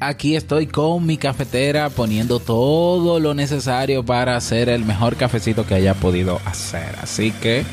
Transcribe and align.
Aquí 0.00 0.34
estoy 0.34 0.66
con 0.66 1.06
mi 1.06 1.16
cafetera 1.16 1.88
poniendo 1.88 2.40
todo 2.40 3.20
lo 3.20 3.32
necesario 3.32 4.04
para 4.04 4.36
hacer 4.36 4.68
el 4.68 4.84
mejor 4.84 5.16
cafecito 5.16 5.64
que 5.66 5.74
haya 5.74 5.94
podido 5.94 6.40
hacer. 6.44 6.96
Así 7.00 7.30
que... 7.30 7.64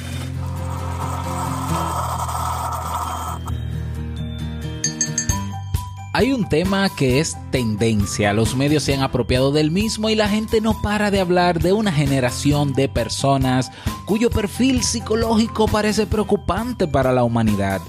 Hay 6.13 6.33
un 6.33 6.47
tema 6.47 6.89
que 6.93 7.19
es 7.19 7.37
tendencia, 7.51 8.33
los 8.33 8.55
medios 8.55 8.83
se 8.83 8.93
han 8.93 9.01
apropiado 9.01 9.53
del 9.53 9.71
mismo 9.71 10.09
y 10.09 10.15
la 10.15 10.27
gente 10.27 10.59
no 10.59 10.79
para 10.81 11.09
de 11.09 11.21
hablar 11.21 11.61
de 11.61 11.71
una 11.71 11.91
generación 11.91 12.73
de 12.73 12.89
personas 12.89 13.71
cuyo 14.05 14.29
perfil 14.29 14.83
psicológico 14.83 15.69
parece 15.69 16.05
preocupante 16.05 16.85
para 16.85 17.13
la 17.13 17.23
humanidad. 17.23 17.81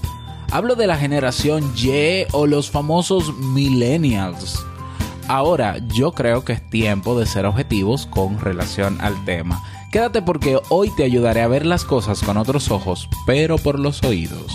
Hablo 0.53 0.75
de 0.75 0.87
la 0.87 0.99
generación 0.99 1.73
Y 1.75 2.27
o 2.33 2.47
los 2.47 2.71
famosos 2.71 3.35
millennials. 3.39 4.63
Ahora, 5.27 5.79
yo 5.95 6.13
creo 6.13 6.45
que 6.45 6.53
es 6.53 6.69
tiempo 6.69 7.19
de 7.19 7.25
ser 7.25 7.47
objetivos 7.47 8.05
con 8.05 8.39
relación 8.39 9.01
al 9.01 9.25
tema. 9.25 9.63
Quédate 9.91 10.21
porque 10.21 10.61
hoy 10.69 10.91
te 10.95 11.05
ayudaré 11.05 11.41
a 11.41 11.49
ver 11.49 11.65
las 11.65 11.87
cosas 11.87 12.23
con 12.23 12.37
otros 12.37 12.71
ojos, 12.71 13.09
pero 13.25 13.57
por 13.57 13.79
los 13.79 14.03
oídos. 14.03 14.53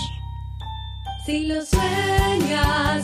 Si 1.26 1.48
lo 1.48 1.66
sueñas, 1.66 3.04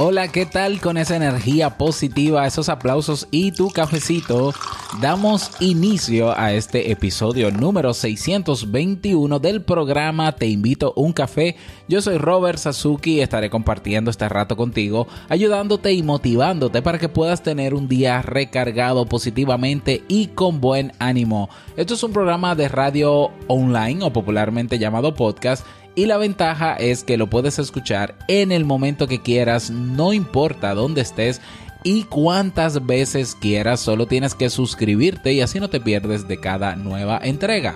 Hola, 0.00 0.28
¿qué 0.28 0.46
tal 0.46 0.80
con 0.80 0.96
esa 0.96 1.16
energía 1.16 1.76
positiva, 1.76 2.46
esos 2.46 2.68
aplausos 2.68 3.26
y 3.32 3.50
tu 3.50 3.70
cafecito? 3.70 4.54
Damos 5.02 5.50
inicio 5.58 6.38
a 6.38 6.52
este 6.52 6.92
episodio 6.92 7.50
número 7.50 7.92
621 7.92 9.40
del 9.40 9.62
programa 9.62 10.30
Te 10.36 10.46
invito 10.46 10.92
un 10.94 11.12
café. 11.12 11.56
Yo 11.88 12.00
soy 12.00 12.16
Robert 12.16 12.58
Sasuki 12.58 13.14
y 13.14 13.22
estaré 13.22 13.50
compartiendo 13.50 14.12
este 14.12 14.28
rato 14.28 14.56
contigo, 14.56 15.08
ayudándote 15.28 15.92
y 15.92 16.04
motivándote 16.04 16.80
para 16.80 17.00
que 17.00 17.08
puedas 17.08 17.42
tener 17.42 17.74
un 17.74 17.88
día 17.88 18.22
recargado 18.22 19.04
positivamente 19.04 20.04
y 20.06 20.28
con 20.28 20.60
buen 20.60 20.92
ánimo. 21.00 21.50
Esto 21.76 21.94
es 21.94 22.02
un 22.04 22.12
programa 22.12 22.54
de 22.54 22.68
radio 22.68 23.32
online 23.48 24.04
o 24.04 24.12
popularmente 24.12 24.78
llamado 24.78 25.16
podcast 25.16 25.66
y 25.98 26.06
la 26.06 26.16
ventaja 26.16 26.74
es 26.74 27.02
que 27.02 27.16
lo 27.16 27.28
puedes 27.28 27.58
escuchar 27.58 28.14
en 28.28 28.52
el 28.52 28.64
momento 28.64 29.08
que 29.08 29.20
quieras, 29.20 29.68
no 29.68 30.12
importa 30.12 30.72
dónde 30.72 31.00
estés 31.00 31.40
y 31.82 32.04
cuántas 32.04 32.86
veces 32.86 33.34
quieras, 33.34 33.80
solo 33.80 34.06
tienes 34.06 34.36
que 34.36 34.48
suscribirte 34.48 35.32
y 35.32 35.40
así 35.40 35.58
no 35.58 35.68
te 35.68 35.80
pierdes 35.80 36.28
de 36.28 36.38
cada 36.38 36.76
nueva 36.76 37.18
entrega. 37.20 37.74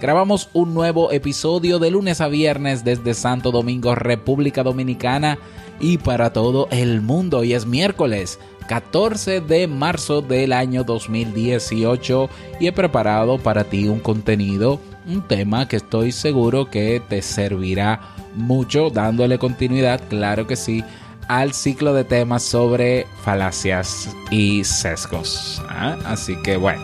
Grabamos 0.00 0.48
un 0.52 0.74
nuevo 0.74 1.12
episodio 1.12 1.78
de 1.78 1.92
lunes 1.92 2.20
a 2.20 2.26
viernes 2.26 2.82
desde 2.82 3.14
Santo 3.14 3.52
Domingo, 3.52 3.94
República 3.94 4.64
Dominicana 4.64 5.38
y 5.78 5.98
para 5.98 6.32
todo 6.32 6.66
el 6.72 7.02
mundo. 7.02 7.44
Y 7.44 7.52
es 7.52 7.66
miércoles 7.66 8.40
14 8.66 9.42
de 9.42 9.68
marzo 9.68 10.22
del 10.22 10.52
año 10.52 10.82
2018 10.82 12.30
y 12.58 12.66
he 12.66 12.72
preparado 12.72 13.38
para 13.38 13.62
ti 13.62 13.86
un 13.86 14.00
contenido 14.00 14.80
un 15.06 15.26
tema 15.26 15.68
que 15.68 15.76
estoy 15.76 16.12
seguro 16.12 16.70
que 16.70 17.02
te 17.08 17.22
servirá 17.22 18.00
mucho 18.34 18.90
dándole 18.90 19.38
continuidad, 19.38 20.00
claro 20.08 20.46
que 20.46 20.56
sí, 20.56 20.84
al 21.28 21.52
ciclo 21.52 21.94
de 21.94 22.04
temas 22.04 22.42
sobre 22.42 23.06
falacias 23.22 24.14
y 24.30 24.64
sesgos. 24.64 25.62
¿ah? 25.68 25.96
Así 26.04 26.36
que 26.42 26.56
bueno. 26.56 26.82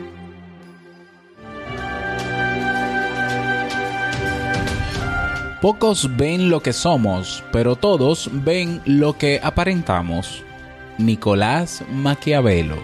Pocos 5.61 6.17
ven 6.17 6.49
lo 6.49 6.63
que 6.63 6.73
somos, 6.73 7.43
pero 7.51 7.75
todos 7.75 8.31
ven 8.33 8.81
lo 8.85 9.19
que 9.19 9.39
aparentamos. 9.43 10.43
Nicolás 10.97 11.83
Maquiavelo 11.87 12.77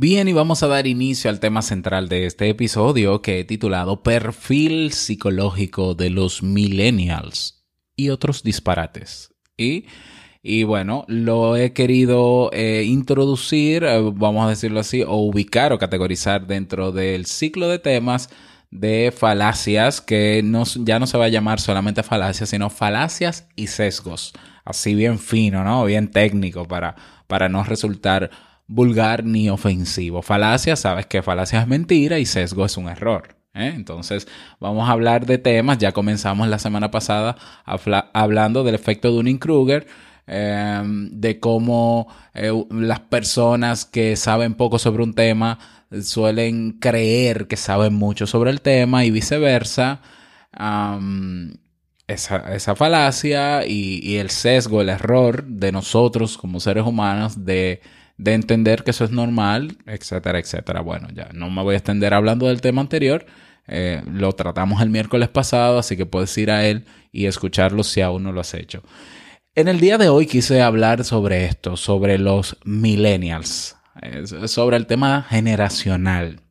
Bien, 0.00 0.26
y 0.26 0.32
vamos 0.32 0.64
a 0.64 0.66
dar 0.66 0.88
inicio 0.88 1.30
al 1.30 1.38
tema 1.38 1.62
central 1.62 2.08
de 2.08 2.26
este 2.26 2.48
episodio 2.48 3.22
que 3.22 3.38
he 3.38 3.44
titulado 3.44 4.02
Perfil 4.02 4.92
psicológico 4.92 5.94
de 5.94 6.10
los 6.10 6.42
millennials 6.42 7.64
y 7.94 8.10
otros 8.10 8.42
disparates. 8.42 9.34
Y 9.56 9.86
y 10.48 10.64
bueno, 10.64 11.04
lo 11.08 11.56
he 11.56 11.74
querido 11.74 12.48
eh, 12.54 12.82
introducir, 12.86 13.84
eh, 13.84 14.00
vamos 14.14 14.46
a 14.46 14.48
decirlo 14.48 14.80
así, 14.80 15.02
o 15.02 15.16
ubicar 15.16 15.74
o 15.74 15.78
categorizar 15.78 16.46
dentro 16.46 16.90
del 16.90 17.26
ciclo 17.26 17.68
de 17.68 17.78
temas 17.78 18.30
de 18.70 19.12
falacias, 19.14 20.00
que 20.00 20.40
no, 20.42 20.64
ya 20.64 20.98
no 20.98 21.06
se 21.06 21.18
va 21.18 21.26
a 21.26 21.28
llamar 21.28 21.60
solamente 21.60 22.02
falacias, 22.02 22.48
sino 22.48 22.70
falacias 22.70 23.46
y 23.56 23.66
sesgos. 23.66 24.32
Así 24.64 24.94
bien 24.94 25.18
fino, 25.18 25.64
¿no? 25.64 25.84
Bien 25.84 26.08
técnico 26.10 26.66
para, 26.66 26.96
para 27.26 27.50
no 27.50 27.62
resultar 27.62 28.30
vulgar 28.66 29.24
ni 29.24 29.50
ofensivo. 29.50 30.22
Falacia, 30.22 30.76
sabes 30.76 31.04
que 31.04 31.22
falacia 31.22 31.60
es 31.60 31.68
mentira 31.68 32.18
y 32.18 32.24
sesgo 32.24 32.64
es 32.64 32.78
un 32.78 32.88
error. 32.88 33.36
¿eh? 33.52 33.72
Entonces, 33.76 34.26
vamos 34.60 34.88
a 34.88 34.92
hablar 34.92 35.26
de 35.26 35.36
temas. 35.36 35.76
Ya 35.76 35.92
comenzamos 35.92 36.48
la 36.48 36.58
semana 36.58 36.90
pasada 36.90 37.36
hablando 38.14 38.64
del 38.64 38.76
efecto 38.76 39.10
Dunning-Kruger 39.10 39.86
Em, 40.30 41.08
de 41.10 41.40
cómo 41.40 42.06
eh, 42.34 42.52
las 42.70 43.00
personas 43.00 43.86
que 43.86 44.14
saben 44.14 44.54
poco 44.54 44.78
sobre 44.78 45.02
un 45.02 45.14
tema 45.14 45.58
suelen 46.02 46.72
creer 46.72 47.46
que 47.46 47.56
saben 47.56 47.94
mucho 47.94 48.26
sobre 48.26 48.50
el 48.50 48.60
tema 48.60 49.06
y 49.06 49.10
viceversa. 49.10 50.02
esa, 52.06 52.74
falacia 52.76 53.66
y, 53.66 54.16
el 54.16 54.28
sesgo, 54.30 54.82
el 54.82 54.90
error 54.90 55.44
de 55.44 55.72
nosotros 55.72 56.36
como 56.36 56.60
seres 56.60 56.84
humanos 56.84 57.44
de, 57.46 57.80
entender 58.22 58.84
que 58.84 58.90
eso 58.90 59.04
es 59.04 59.10
normal, 59.10 59.78
etcétera, 59.86 60.38
etcétera. 60.38 60.82
Bueno, 60.82 61.08
ya 61.14 61.30
no 61.32 61.48
me 61.50 61.62
voy 61.62 61.74
a 61.74 61.78
extender 61.78 62.12
hablando 62.12 62.48
del 62.48 62.60
tema 62.60 62.82
anterior. 62.82 63.24
Eh, 63.66 64.02
lo 64.06 64.32
tratamos 64.34 64.82
el 64.82 64.90
miércoles 64.90 65.28
pasado, 65.28 65.78
así 65.78 65.96
que 65.96 66.06
puedes 66.06 66.36
ir 66.36 66.50
a 66.50 66.66
él 66.66 66.84
y 67.12 67.26
escucharlo 67.26 67.82
si 67.82 68.02
aún 68.02 68.24
no 68.24 68.32
lo 68.32 68.40
has 68.40 68.54
hecho. 68.54 68.82
En 69.58 69.66
el 69.66 69.80
día 69.80 69.98
de 69.98 70.08
hoy 70.08 70.26
quise 70.26 70.62
hablar 70.62 71.02
sobre 71.02 71.46
esto, 71.46 71.76
sobre 71.76 72.16
los 72.16 72.56
millennials, 72.62 73.74
sobre 74.46 74.76
el 74.76 74.86
tema 74.86 75.26
generacional. 75.28 76.42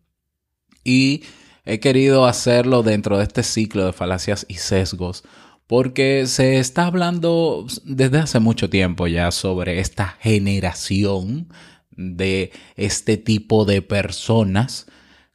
Y 0.84 1.24
he 1.64 1.80
querido 1.80 2.26
hacerlo 2.26 2.84
dentro 2.84 3.18
de 3.18 3.24
este 3.24 3.44
ciclo 3.44 3.86
de 3.86 3.94
falacias 3.94 4.46
y 4.50 4.56
sesgos 4.56 5.24
porque 5.68 6.28
se 6.28 6.60
está 6.60 6.86
hablando 6.86 7.66
desde 7.86 8.18
hace 8.18 8.42
mucho 8.42 8.70
tiempo 8.70 9.08
ya 9.08 9.32
sobre 9.32 9.80
esta 9.80 10.18
generación 10.20 11.48
de 11.92 12.52
este 12.76 13.16
tipo 13.16 13.64
de 13.64 13.82
personas 13.82 14.86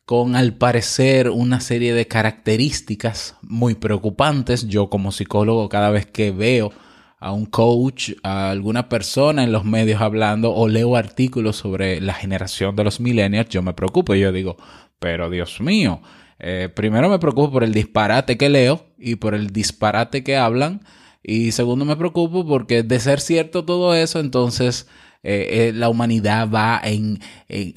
con 0.04 0.36
al 0.36 0.58
parecer 0.58 1.30
una 1.30 1.60
serie 1.60 1.94
de 1.94 2.06
características 2.06 3.36
muy 3.40 3.76
preocupantes. 3.76 4.68
Yo 4.68 4.90
como 4.90 5.10
psicólogo 5.10 5.70
cada 5.70 5.88
vez 5.88 6.04
que 6.04 6.32
veo 6.32 6.70
a 7.22 7.30
un 7.30 7.46
coach, 7.46 8.10
a 8.24 8.50
alguna 8.50 8.88
persona 8.88 9.44
en 9.44 9.52
los 9.52 9.64
medios 9.64 10.00
hablando 10.00 10.52
o 10.52 10.66
leo 10.66 10.96
artículos 10.96 11.56
sobre 11.56 12.00
la 12.00 12.14
generación 12.14 12.74
de 12.74 12.82
los 12.82 12.98
millennials, 12.98 13.48
yo 13.48 13.62
me 13.62 13.74
preocupo 13.74 14.14
y 14.14 14.20
yo 14.20 14.32
digo, 14.32 14.56
pero 14.98 15.30
Dios 15.30 15.60
mío, 15.60 16.02
eh, 16.40 16.68
primero 16.74 17.08
me 17.08 17.20
preocupo 17.20 17.52
por 17.52 17.64
el 17.64 17.72
disparate 17.72 18.36
que 18.36 18.48
leo 18.48 18.86
y 18.98 19.14
por 19.16 19.34
el 19.34 19.50
disparate 19.50 20.24
que 20.24 20.36
hablan. 20.36 20.84
Y 21.22 21.52
segundo 21.52 21.84
me 21.84 21.94
preocupo 21.94 22.44
porque 22.44 22.82
de 22.82 22.98
ser 22.98 23.20
cierto 23.20 23.64
todo 23.64 23.94
eso, 23.94 24.18
entonces 24.18 24.88
eh, 25.22 25.68
eh, 25.68 25.72
la 25.72 25.88
humanidad 25.88 26.50
va 26.50 26.80
en, 26.82 27.20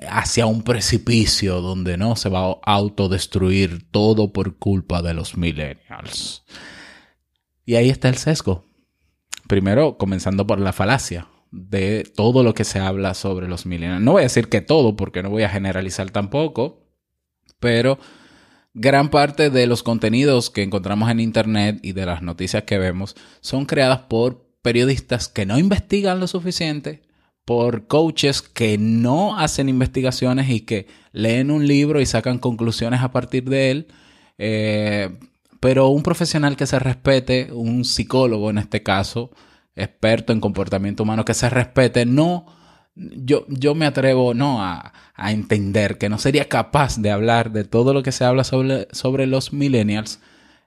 hacia 0.10 0.48
un 0.48 0.64
precipicio 0.64 1.62
donde 1.62 1.98
no 1.98 2.16
se 2.16 2.30
va 2.30 2.48
a 2.48 2.58
autodestruir 2.64 3.92
todo 3.92 4.34
por 4.34 4.58
culpa 4.58 5.04
de 5.04 5.14
los 5.14 5.38
millennials. 5.38 6.44
Y 7.64 7.76
ahí 7.76 7.92
está 7.92 8.10
el 8.10 8.18
sesgo. 8.18 8.66
Primero, 9.48 9.98
comenzando 9.98 10.48
por 10.48 10.60
la 10.60 10.74
falacia 10.74 11.28
de 11.52 12.04
todo 12.16 12.44
lo 12.44 12.54
que 12.54 12.64
se 12.64 12.80
habla 12.80 13.14
sobre 13.14 13.48
los 13.48 13.66
millennials. 13.66 14.02
No 14.02 14.14
voy 14.14 14.22
a 14.22 14.24
decir 14.24 14.50
que 14.50 14.62
todo, 14.62 14.96
porque 14.96 15.24
no 15.24 15.30
voy 15.30 15.44
a 15.44 15.50
generalizar 15.50 16.10
tampoco, 16.10 16.86
pero 17.60 17.98
gran 18.74 19.10
parte 19.10 19.50
de 19.50 19.68
los 19.68 19.84
contenidos 19.84 20.50
que 20.50 20.64
encontramos 20.64 21.10
en 21.10 21.20
Internet 21.20 21.80
y 21.82 21.94
de 21.94 22.06
las 22.06 22.22
noticias 22.22 22.64
que 22.64 22.78
vemos 22.78 23.16
son 23.40 23.66
creadas 23.66 24.00
por 24.00 24.46
periodistas 24.62 25.30
que 25.30 25.46
no 25.46 25.58
investigan 25.58 26.20
lo 26.20 26.28
suficiente, 26.28 27.04
por 27.46 27.88
coaches 27.88 28.42
que 28.42 28.78
no 28.78 29.38
hacen 29.38 29.70
investigaciones 29.70 30.50
y 30.50 30.62
que 30.62 30.88
leen 31.14 31.52
un 31.52 31.68
libro 31.68 32.02
y 32.02 32.06
sacan 32.06 32.40
conclusiones 32.40 33.02
a 33.02 33.12
partir 33.12 33.48
de 33.48 33.72
él. 33.72 33.88
Eh, 34.38 35.18
pero 35.66 35.88
un 35.88 36.04
profesional 36.04 36.56
que 36.56 36.68
se 36.68 36.78
respete, 36.78 37.52
un 37.52 37.86
psicólogo 37.86 38.52
en 38.52 38.60
este 38.60 38.84
caso, 38.84 39.32
experto 39.76 40.32
en 40.32 40.40
comportamiento 40.40 41.02
humano, 41.02 41.26
que 41.26 41.34
se 41.34 41.50
respete, 41.50 42.06
no 42.06 42.46
yo, 42.94 43.48
yo 43.48 43.74
me 43.74 43.88
atrevo 43.88 44.36
no 44.36 44.62
a, 44.62 44.94
entender 45.18 45.98
que 45.98 46.08
no 46.08 46.20
sería 46.20 46.48
capaz 46.50 47.02
de 47.02 47.10
hablar 47.10 47.52
de 47.52 47.64
todo 47.64 47.96
lo 47.96 48.04
que 48.04 48.12
se 48.12 48.24
habla 48.24 48.44
sobre, 48.44 48.88
sobre 48.92 49.26
los 49.26 49.54
millennials, 49.54 50.20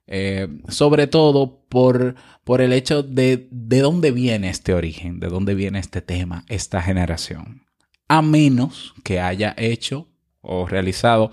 eh, 0.08 0.48
sobre 0.66 1.06
todo 1.06 1.64
por, 1.68 2.16
por 2.42 2.60
el 2.60 2.72
hecho 2.72 3.04
de, 3.04 3.46
de 3.52 3.78
dónde 3.78 4.10
viene 4.10 4.50
este 4.50 4.74
origen, 4.74 5.20
de 5.20 5.28
dónde 5.28 5.54
viene 5.54 5.78
este 5.78 6.02
tema, 6.02 6.44
esta 6.48 6.82
generación. 6.82 7.62
A 8.08 8.20
menos 8.20 8.94
que 9.04 9.20
haya 9.20 9.54
hecho 9.56 10.08
o 10.40 10.66
realizado 10.66 11.30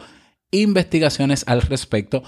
investigaciones 0.51 1.45
al 1.47 1.63
respecto 1.63 2.21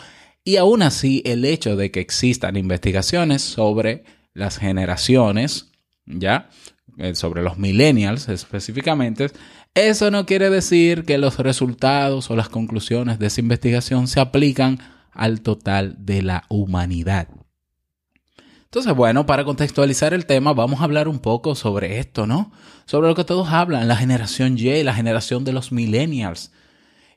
y 0.47 0.55
aún 0.55 0.81
así 0.81 1.21
el 1.25 1.43
hecho 1.43 1.75
de 1.75 1.91
que 1.91 1.99
existan 1.99 2.55
investigaciones 2.55 3.41
sobre 3.41 4.05
las 4.33 4.57
generaciones, 4.57 5.73
¿ya? 6.05 6.49
Eh, 6.97 7.15
sobre 7.15 7.41
los 7.43 7.57
millennials 7.57 8.29
específicamente, 8.29 9.29
eso 9.73 10.09
no 10.09 10.25
quiere 10.25 10.49
decir 10.49 11.03
que 11.03 11.17
los 11.17 11.37
resultados 11.37 12.31
o 12.31 12.37
las 12.37 12.47
conclusiones 12.47 13.19
de 13.19 13.27
esa 13.27 13.41
investigación 13.41 14.07
se 14.07 14.21
aplican 14.21 14.79
al 15.11 15.41
total 15.41 15.97
de 15.99 16.21
la 16.21 16.45
humanidad. 16.47 17.27
Entonces, 18.63 18.95
bueno, 18.95 19.25
para 19.25 19.43
contextualizar 19.43 20.13
el 20.13 20.25
tema, 20.25 20.53
vamos 20.53 20.79
a 20.79 20.85
hablar 20.85 21.09
un 21.09 21.19
poco 21.19 21.55
sobre 21.55 21.99
esto, 21.99 22.25
¿no? 22.25 22.53
Sobre 22.85 23.09
lo 23.09 23.15
que 23.15 23.25
todos 23.25 23.49
hablan, 23.49 23.89
la 23.89 23.97
generación 23.97 24.57
Y, 24.57 24.81
la 24.83 24.93
generación 24.93 25.43
de 25.43 25.51
los 25.51 25.73
millennials. 25.73 26.53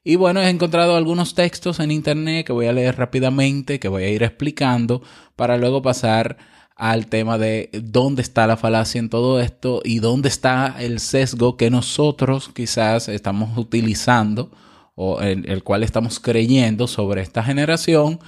Y 0.02 0.17
bueno, 0.17 0.41
he 0.41 0.49
encontrado 0.49 0.97
algunos 0.97 1.35
textos 1.35 1.79
en 1.79 1.91
internet 1.91 2.47
que 2.47 2.52
voy 2.52 2.67
a 2.67 2.73
leer 2.73 2.97
rápidamente, 2.97 3.79
que 3.79 3.88
voy 3.88 4.05
a 4.05 4.08
ir 4.08 4.23
explicando, 4.23 5.02
para 5.37 5.58
luego 5.58 5.82
pasar 5.82 6.38
al 6.75 7.08
tema 7.08 7.37
de 7.37 7.69
dónde 7.73 8.23
está 8.23 8.47
la 8.47 8.56
falacia 8.56 8.99
en 8.99 9.11
todo 9.11 9.41
esto 9.41 9.82
y 9.85 9.99
dónde 9.99 10.31
está 10.31 10.76
el 10.79 10.99
sesgo 11.00 11.58
que 11.58 11.70
nosotros 11.70 12.50
quizás 12.55 13.11
estamos 13.11 13.58
utilizando 13.58 14.50
o 14.94 15.20
en 15.20 15.47
el 15.50 15.62
cual 15.62 15.82
estamos 15.82 16.19
creyendo 16.19 16.87
sobre 16.87 17.20
esta 17.20 17.43
generación 17.43 18.19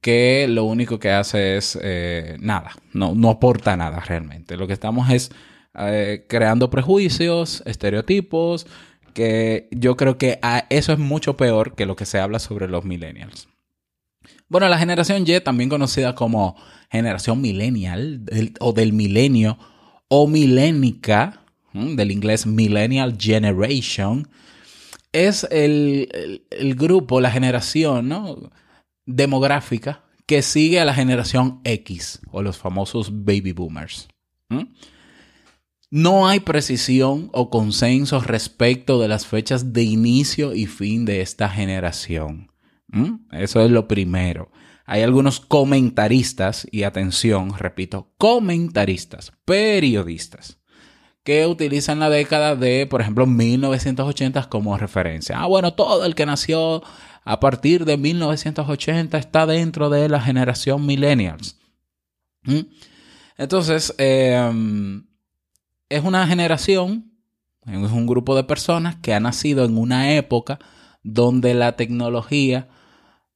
que 0.00 0.46
lo 0.48 0.64
único 0.64 0.98
que 0.98 1.12
hace 1.12 1.56
es 1.56 1.78
eh, 1.80 2.36
nada, 2.40 2.72
no, 2.92 3.14
no 3.14 3.30
aporta 3.30 3.76
nada 3.76 4.00
realmente. 4.00 4.56
Lo 4.56 4.66
que 4.66 4.72
estamos 4.72 5.08
es 5.10 5.30
eh, 5.78 6.26
creando 6.28 6.68
prejuicios, 6.68 7.62
estereotipos, 7.64 8.66
que 9.12 9.68
yo 9.70 9.96
creo 9.96 10.18
que 10.18 10.38
eso 10.70 10.92
es 10.92 10.98
mucho 10.98 11.36
peor 11.36 11.74
que 11.74 11.86
lo 11.86 11.96
que 11.96 12.06
se 12.06 12.18
habla 12.18 12.38
sobre 12.38 12.68
los 12.68 12.84
millennials. 12.84 13.48
Bueno, 14.48 14.68
la 14.68 14.78
generación 14.78 15.24
Y, 15.26 15.40
también 15.40 15.70
conocida 15.70 16.14
como 16.14 16.56
generación 16.90 17.40
millennial 17.40 18.24
o 18.58 18.72
del 18.72 18.92
milenio 18.92 19.58
o 20.08 20.26
milénica, 20.26 21.42
del 21.72 22.10
inglés 22.10 22.46
Millennial 22.46 23.16
Generation, 23.18 24.28
es 25.12 25.46
el, 25.50 26.44
grupo, 26.76 27.20
la 27.20 27.30
generación 27.30 28.50
demográfica 29.06 30.04
que 30.26 30.42
sigue 30.42 30.80
a 30.80 30.84
la 30.84 30.94
generación 30.94 31.60
X 31.64 32.20
o 32.30 32.42
los 32.42 32.58
famosos 32.58 33.24
baby 33.24 33.52
boomers. 33.52 34.08
No 35.90 36.28
hay 36.28 36.40
precisión 36.40 37.30
o 37.32 37.50
consenso 37.50 38.20
respecto 38.20 39.00
de 39.00 39.08
las 39.08 39.26
fechas 39.26 39.72
de 39.72 39.82
inicio 39.82 40.54
y 40.54 40.66
fin 40.66 41.04
de 41.04 41.20
esta 41.20 41.48
generación. 41.48 42.52
Eso 43.32 43.60
es 43.60 43.70
lo 43.70 43.88
primero. 43.88 44.50
Hay 44.86 45.02
algunos 45.02 45.40
comentaristas, 45.40 46.66
y 46.70 46.82
atención, 46.84 47.56
repito, 47.56 48.12
comentaristas, 48.18 49.32
periodistas, 49.44 50.58
que 51.22 51.46
utilizan 51.46 52.00
la 52.00 52.10
década 52.10 52.56
de, 52.56 52.86
por 52.86 53.00
ejemplo, 53.00 53.26
1980 53.26 54.48
como 54.48 54.76
referencia. 54.78 55.40
Ah, 55.40 55.46
bueno, 55.46 55.74
todo 55.74 56.04
el 56.04 56.14
que 56.14 56.26
nació 56.26 56.82
a 57.24 57.40
partir 57.40 57.84
de 57.84 57.96
1980 57.96 59.18
está 59.18 59.46
dentro 59.46 59.90
de 59.90 60.08
la 60.08 60.20
generación 60.20 60.86
millennials. 60.86 61.56
Entonces, 63.36 63.94
em, 63.98 65.04
es 65.90 66.04
una 66.04 66.26
generación, 66.26 67.12
es 67.66 67.90
un 67.90 68.06
grupo 68.06 68.34
de 68.34 68.44
personas 68.44 68.96
que 68.96 69.12
ha 69.12 69.20
nacido 69.20 69.64
en 69.64 69.76
una 69.76 70.14
época 70.14 70.58
donde 71.02 71.52
la 71.52 71.76
tecnología 71.76 72.68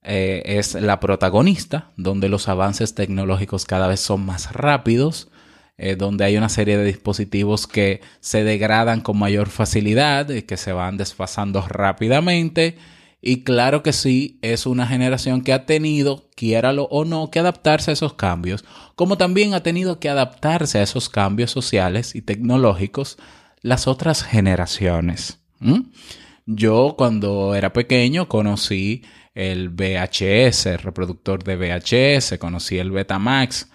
eh, 0.02 0.42
es 0.44 0.74
la 0.74 1.00
protagonista, 1.00 1.90
donde 1.96 2.28
los 2.28 2.48
avances 2.48 2.94
tecnológicos 2.94 3.66
cada 3.66 3.88
vez 3.88 4.00
son 4.00 4.24
más 4.24 4.52
rápidos, 4.52 5.30
eh, 5.76 5.96
donde 5.96 6.24
hay 6.24 6.36
una 6.36 6.48
serie 6.48 6.78
de 6.78 6.84
dispositivos 6.84 7.66
que 7.66 8.00
se 8.20 8.44
degradan 8.44 9.00
con 9.00 9.18
mayor 9.18 9.48
facilidad 9.48 10.28
que 10.28 10.56
se 10.56 10.72
van 10.72 10.96
desfasando 10.96 11.66
rápidamente. 11.66 12.78
Y 13.26 13.42
claro 13.42 13.82
que 13.82 13.94
sí, 13.94 14.38
es 14.42 14.66
una 14.66 14.86
generación 14.86 15.40
que 15.40 15.54
ha 15.54 15.64
tenido, 15.64 16.28
quiéralo 16.36 16.84
o 16.90 17.06
no, 17.06 17.30
que 17.30 17.38
adaptarse 17.38 17.90
a 17.90 17.94
esos 17.94 18.12
cambios, 18.12 18.66
como 18.96 19.16
también 19.16 19.54
ha 19.54 19.62
tenido 19.62 19.98
que 19.98 20.10
adaptarse 20.10 20.78
a 20.78 20.82
esos 20.82 21.08
cambios 21.08 21.50
sociales 21.50 22.14
y 22.14 22.20
tecnológicos 22.20 23.16
las 23.62 23.88
otras 23.88 24.22
generaciones. 24.22 25.38
Yo 26.44 26.96
cuando 26.98 27.54
era 27.54 27.72
pequeño 27.72 28.28
conocí 28.28 29.04
el 29.34 29.70
VHS, 29.70 30.66
el 30.66 30.78
reproductor 30.80 31.42
de 31.42 31.56
VHS, 31.56 32.36
conocí 32.38 32.76
el 32.76 32.90
Betamax, 32.90 33.70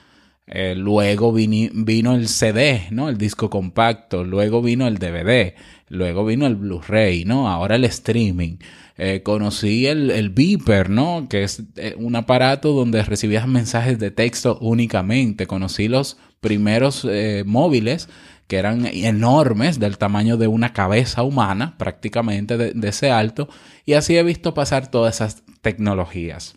eh, 0.45 0.75
luego 0.75 1.33
vino 1.33 2.13
el 2.13 2.27
CD, 2.27 2.87
¿no? 2.91 3.09
El 3.09 3.17
disco 3.17 3.49
compacto, 3.49 4.23
luego 4.23 4.61
vino 4.61 4.87
el 4.87 4.99
DVD, 4.99 5.55
luego 5.87 6.23
vino 6.23 6.45
el 6.45 6.55
Blu-ray, 6.55 7.25
¿no? 7.25 7.49
Ahora 7.49 7.77
el 7.77 7.85
streaming. 7.85 8.57
Eh, 9.01 9.23
conocí 9.23 9.87
el, 9.87 10.11
el 10.11 10.29
Beeper, 10.29 10.89
¿no? 10.89 11.27
Que 11.29 11.43
es 11.43 11.63
eh, 11.77 11.95
un 11.97 12.17
aparato 12.17 12.73
donde 12.73 13.01
recibías 13.01 13.47
mensajes 13.47 13.97
de 13.97 14.11
texto 14.11 14.57
únicamente. 14.59 15.47
Conocí 15.47 15.87
los 15.87 16.17
primeros 16.41 17.07
eh, 17.09 17.43
móviles 17.45 18.09
que 18.47 18.57
eran 18.57 18.85
enormes, 18.87 19.79
del 19.79 19.97
tamaño 19.97 20.35
de 20.35 20.47
una 20.47 20.73
cabeza 20.73 21.23
humana, 21.23 21.77
prácticamente 21.77 22.57
de, 22.57 22.89
ese 22.89 23.11
alto, 23.11 23.47
y 23.85 23.93
así 23.93 24.17
he 24.17 24.23
visto 24.23 24.55
pasar 24.55 24.89
todas 24.89 25.15
esas 25.15 25.43
tecnologías. 25.61 26.55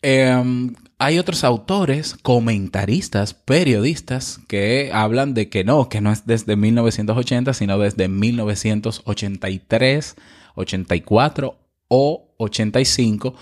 Em, 0.00 0.74
hay 0.98 1.18
otros 1.18 1.44
autores, 1.44 2.16
comentaristas, 2.22 3.34
periodistas 3.34 4.40
que 4.48 4.90
hablan 4.94 5.34
de 5.34 5.50
que 5.50 5.62
no, 5.62 5.90
que 5.90 6.00
no 6.00 6.10
es 6.10 6.26
desde 6.26 6.56
1980, 6.56 7.52
sino 7.52 7.78
desde 7.78 8.08
1983, 8.08 10.16
84 10.54 11.56
o 11.88 12.34
85. 12.38 13.34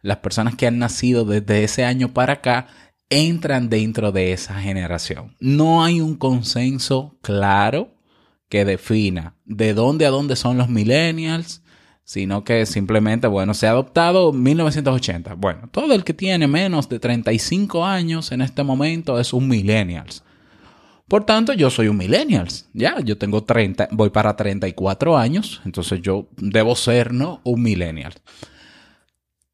Las 0.00 0.18
personas 0.18 0.56
que 0.56 0.66
han 0.66 0.78
nacido 0.78 1.24
desde 1.24 1.64
ese 1.64 1.84
año 1.84 2.12
para 2.12 2.34
acá 2.34 2.68
entran 3.08 3.68
dentro 3.68 4.10
de 4.10 4.32
esa 4.32 4.60
generación. 4.60 5.36
No 5.38 5.84
hay 5.84 6.00
un 6.00 6.16
consenso 6.16 7.16
claro 7.20 7.94
que 8.48 8.64
defina 8.64 9.36
de 9.44 9.74
dónde 9.74 10.06
a 10.06 10.10
dónde 10.10 10.36
son 10.36 10.58
los 10.58 10.68
millennials, 10.68 11.62
sino 12.04 12.44
que 12.44 12.66
simplemente, 12.66 13.26
bueno, 13.26 13.54
se 13.54 13.66
ha 13.66 13.70
adoptado 13.70 14.32
1980. 14.32 15.34
Bueno, 15.34 15.68
todo 15.70 15.94
el 15.94 16.04
que 16.04 16.14
tiene 16.14 16.46
menos 16.46 16.88
de 16.88 16.98
35 16.98 17.84
años 17.84 18.32
en 18.32 18.42
este 18.42 18.62
momento 18.62 19.18
es 19.20 19.32
un 19.32 19.48
millennials. 19.48 20.24
Por 21.08 21.24
tanto, 21.24 21.52
yo 21.52 21.70
soy 21.70 21.88
un 21.88 21.96
millennials. 21.96 22.68
Ya, 22.72 22.98
yo 23.00 23.18
tengo 23.18 23.44
30, 23.44 23.88
voy 23.92 24.10
para 24.10 24.36
34 24.36 25.16
años, 25.18 25.60
entonces 25.64 26.00
yo 26.00 26.28
debo 26.36 26.74
ser, 26.76 27.12
¿no? 27.12 27.40
Un 27.44 27.62
millennial. 27.62 28.14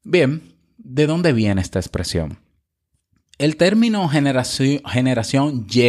Bien, 0.03 0.53
¿de 0.77 1.07
dónde 1.07 1.33
viene 1.33 1.61
esta 1.61 1.79
expresión? 1.79 2.39
El 3.37 3.57
término 3.57 4.07
generación, 4.09 4.81
generación 4.85 5.67
Y, 5.69 5.81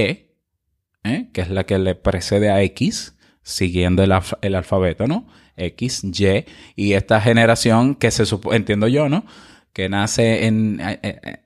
¿eh? 1.04 1.30
que 1.32 1.40
es 1.40 1.50
la 1.50 1.64
que 1.64 1.78
le 1.78 1.94
precede 1.94 2.50
a 2.50 2.62
X, 2.62 3.14
siguiendo 3.42 4.02
el, 4.02 4.12
alfabeto, 4.54 5.06
¿no? 5.06 5.26
X, 5.56 6.04
Y, 6.04 6.44
y 6.76 6.92
esta 6.92 7.20
generación 7.20 7.94
que 7.94 8.10
se 8.10 8.26
supone, 8.26 8.56
entiendo 8.56 8.88
yo, 8.88 9.08
¿no? 9.08 9.24
Que 9.72 9.88
nace 9.88 10.46
en, 10.46 10.80
eh, 10.80 11.00
eh, 11.02 11.38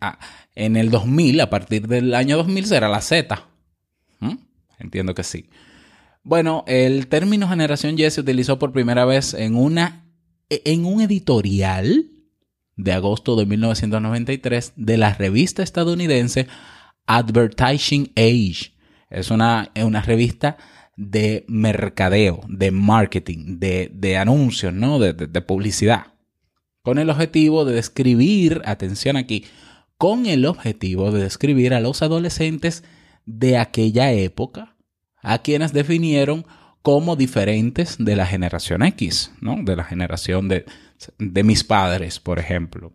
en 0.55 0.77
el 0.77 0.91
2000, 0.91 1.41
a 1.41 1.51
partir 1.51 1.89
del 1.89 2.15
año 2.15 2.37
2000 2.37 2.67
será 2.67 2.89
la 2.89 3.01
Z. 3.01 3.49
Entiendo 4.79 5.15
que 5.15 5.25
sí. 5.25 5.49
Bueno, 6.23 6.65
el 6.67 7.07
término 7.09 7.49
generación 7.49 7.99
Y 7.99 8.11
se 8.11 8.21
utilizó 8.21 8.59
por 8.59 8.73
primera 8.73 9.05
vez 9.05 9.35
en, 9.35 9.57
una, 9.57 10.07
en 10.49 10.87
un 10.87 11.03
editorial 11.03 12.11
de 12.77 12.93
agosto 12.93 13.37
de 13.37 13.47
1993 13.47 14.73
de 14.77 14.97
la 14.97 15.15
revista 15.15 15.63
estadounidense 15.63 16.49
Advertising 17.07 18.13
Age. 18.17 18.73
Es 19.11 19.31
una, 19.31 19.71
una 19.77 20.03
revista 20.03 20.57
de 20.97 21.45
mercadeo, 21.49 22.41
de 22.49 22.71
marketing, 22.71 23.59
de, 23.59 24.17
anuncios, 24.17 24.73
¿no? 24.73 24.99
De, 24.99 25.13
de, 25.13 25.41
publicidad. 25.43 26.07
Con 26.83 26.99
el 26.99 27.11
objetivo 27.11 27.65
de 27.65 27.75
describir, 27.75 28.63
atención 28.65 29.17
aquí, 29.17 29.45
con 29.99 30.27
el 30.27 30.47
objetivo 30.47 31.13
de 31.13 31.23
describir 31.23 31.75
a 31.75 31.81
los 31.81 32.03
adolescentes 32.03 32.85
de 33.27 33.59
aquella 33.59 34.13
época, 34.13 34.77
a 35.23 35.39
quienes 35.39 35.73
definieron 35.73 36.47
como 36.83 37.17
diferentes 37.17 37.97
de 37.99 38.17
la 38.17 38.27
generación 38.27 38.83
X, 38.83 39.33
¿no? 39.41 39.57
De 39.63 39.75
la 39.75 39.85
generación 39.85 40.49
de, 40.49 40.67
de 41.19 41.43
mis 41.43 41.65
padres, 41.65 42.21
por 42.21 42.39
ejemplo. 42.39 42.93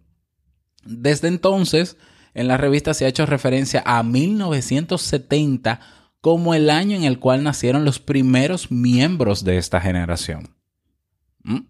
Desde 0.85 1.27
entonces, 1.27 1.97
en 2.33 2.47
la 2.47 2.57
revista 2.57 2.93
se 2.93 3.05
ha 3.05 3.09
hecho 3.09 3.25
referencia 3.25 3.81
a 3.85 4.03
1970 4.03 5.79
como 6.21 6.53
el 6.53 6.69
año 6.69 6.95
en 6.95 7.03
el 7.03 7.19
cual 7.19 7.43
nacieron 7.43 7.85
los 7.85 7.99
primeros 7.99 8.71
miembros 8.71 9.43
de 9.43 9.57
esta 9.57 9.81
generación. 9.81 10.55
¿Mm? 11.43 11.61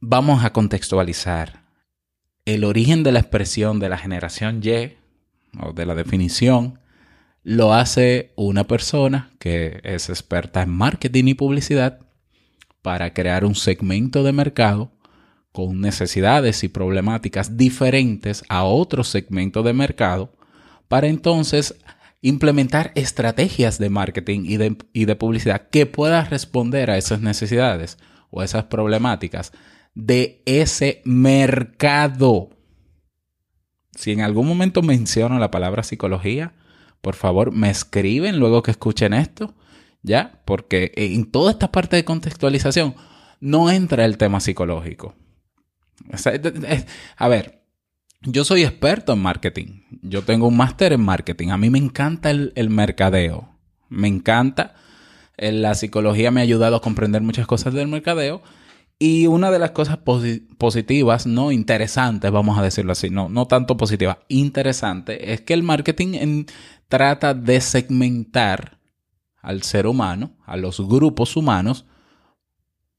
Vamos 0.00 0.44
a 0.44 0.52
contextualizar. 0.52 1.66
El 2.44 2.64
origen 2.64 3.02
de 3.02 3.12
la 3.12 3.20
expresión 3.20 3.78
de 3.78 3.88
la 3.88 3.98
generación 3.98 4.60
Y, 4.62 4.97
o 5.62 5.72
de 5.72 5.86
la 5.86 5.94
definición, 5.94 6.78
lo 7.42 7.72
hace 7.72 8.32
una 8.36 8.64
persona 8.64 9.30
que 9.38 9.80
es 9.82 10.08
experta 10.08 10.62
en 10.62 10.70
marketing 10.70 11.24
y 11.28 11.34
publicidad 11.34 12.00
para 12.82 13.12
crear 13.14 13.44
un 13.44 13.54
segmento 13.54 14.22
de 14.22 14.32
mercado 14.32 14.92
con 15.52 15.80
necesidades 15.80 16.62
y 16.62 16.68
problemáticas 16.68 17.56
diferentes 17.56 18.44
a 18.48 18.64
otro 18.64 19.02
segmento 19.02 19.62
de 19.62 19.72
mercado 19.72 20.32
para 20.88 21.06
entonces 21.06 21.74
implementar 22.20 22.92
estrategias 22.94 23.78
de 23.78 23.90
marketing 23.90 24.40
y 24.44 24.56
de, 24.56 24.76
y 24.92 25.04
de 25.04 25.16
publicidad 25.16 25.68
que 25.70 25.86
puedan 25.86 26.26
responder 26.26 26.90
a 26.90 26.98
esas 26.98 27.20
necesidades 27.20 27.98
o 28.30 28.42
esas 28.42 28.64
problemáticas 28.64 29.52
de 29.94 30.42
ese 30.44 31.02
mercado. 31.04 32.50
Si 33.98 34.12
en 34.12 34.20
algún 34.20 34.46
momento 34.46 34.82
menciono 34.82 35.38
la 35.38 35.50
palabra 35.50 35.82
psicología, 35.82 36.52
por 37.00 37.16
favor 37.16 37.52
me 37.52 37.68
escriben 37.68 38.38
luego 38.38 38.62
que 38.62 38.70
escuchen 38.70 39.12
esto 39.12 39.54
¿ya? 40.02 40.40
Porque 40.44 40.92
en 40.96 41.30
toda 41.30 41.50
esta 41.50 41.72
parte 41.72 41.96
de 41.96 42.04
contextualización 42.04 42.94
no 43.40 43.70
entra 43.70 44.04
el 44.04 44.18
tema 44.18 44.40
psicológico. 44.40 45.14
a 47.16 47.28
ver, 47.28 47.62
yo 48.22 48.44
soy 48.44 48.62
experto 48.62 49.12
en 49.12 49.20
marketing. 49.20 49.82
Yo 50.02 50.22
tengo 50.22 50.48
un 50.48 50.56
máster 50.56 50.92
en 50.92 51.00
marketing. 51.00 51.48
A 51.48 51.58
mí 51.58 51.70
me 51.70 51.78
encanta 51.78 52.30
el, 52.30 52.70
mercadeo. 52.70 53.48
Me 53.88 54.08
encanta. 54.08 54.74
Eh, 55.36 55.52
la 55.52 55.74
psicología 55.74 56.30
me 56.30 56.40
ha 56.40 56.44
ayudado 56.44 56.76
a 56.76 56.82
comprender 56.82 57.22
muchas 57.22 57.46
cosas 57.46 57.74
del 57.74 57.88
mercadeo. 57.88 58.42
Y 58.98 59.28
una 59.28 59.50
de 59.50 59.60
las 59.60 59.70
cosas 59.70 59.98
positivas, 60.58 61.26
no 61.26 61.52
interesantes, 61.52 62.32
vamos 62.32 62.58
a 62.58 62.62
decirlo 62.62 62.92
así, 62.92 63.10
no, 63.10 63.28
no 63.28 63.46
tanto 63.46 63.76
positiva, 63.76 64.18
interesante, 64.26 65.32
es 65.32 65.40
que 65.42 65.54
el 65.54 65.62
marketing 65.62 66.46
trata 66.88 67.32
de 67.32 67.60
segmentar 67.60 68.80
al 69.40 69.62
ser 69.62 69.86
humano, 69.86 70.36
a 70.44 70.56
los 70.56 70.80
grupos 70.80 71.36
humanos, 71.36 71.86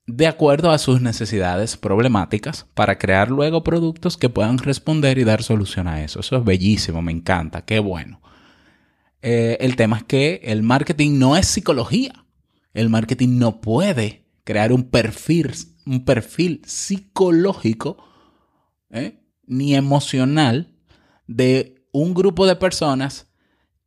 de 0.08 0.25
acuerdo 0.25 0.72
a 0.72 0.77
sus 0.77 1.01
necesidades 1.01 1.77
problemáticas 1.77 2.65
para 2.74 2.98
crear 2.98 3.29
luego 3.29 3.63
productos 3.63 4.18
que 4.18 4.29
puedan 4.29 4.58
responder 4.58 5.18
y 5.18 5.24
dar 5.24 5.44
solución 5.44 5.88
a 5.88 6.03
eso. 6.03 6.22
Eso 6.22 6.38
es 6.38 6.44
bellísimo, 6.44 7.01
me 7.01 7.12
encanta, 7.12 7.65
qué 7.65 7.79
bueno. 7.79 8.22
Eh, 9.22 9.58
el 9.60 9.75
tema 9.75 9.98
es 9.98 10.03
que 10.03 10.41
el 10.46 10.63
marketing 10.63 11.20
no 11.20 11.36
es 11.36 11.46
psicología. 11.48 12.25
El 12.74 12.89
marketing 12.89 13.38
no 13.38 13.62
puede 13.62 14.25
crear 14.44 14.72
un 14.72 14.89
perfil, 14.89 15.51
un 15.89 16.05
perfil 16.05 16.62
psicológico 16.65 17.98
¿eh? 18.91 19.24
ni 19.48 19.75
emocional 19.75 20.75
de 21.25 21.84
un 21.91 22.13
grupo 22.13 22.46
de 22.46 22.55
personas 22.55 23.27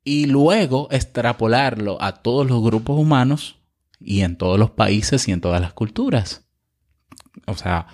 y 0.05 0.27
luego 0.27 0.89
extrapolarlo 0.91 2.03
a 2.03 2.15
todos 2.23 2.49
los 2.49 2.61
grupos 2.61 2.99
humanos 2.99 3.61
y 4.01 4.23
en 4.23 4.37
todos 4.37 4.59
los 4.59 4.71
países 4.71 5.29
y 5.29 5.33
en 5.33 5.41
todas 5.41 5.61
las 5.61 5.75
culturas. 5.75 6.45
O 7.47 7.55
sea, 7.55 7.87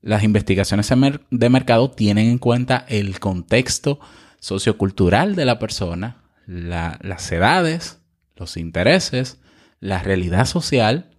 las 0.00 0.22
investigaciones 0.22 0.88
de 1.30 1.50
mercado 1.50 1.90
tienen 1.90 2.28
en 2.28 2.38
cuenta 2.38 2.86
el 2.88 3.18
contexto 3.18 3.98
sociocultural 4.38 5.34
de 5.34 5.44
la 5.44 5.58
persona, 5.58 6.22
las 6.46 7.32
edades, 7.32 8.00
los 8.36 8.56
intereses, 8.56 9.40
la 9.80 10.02
realidad 10.02 10.46
social. 10.46 11.10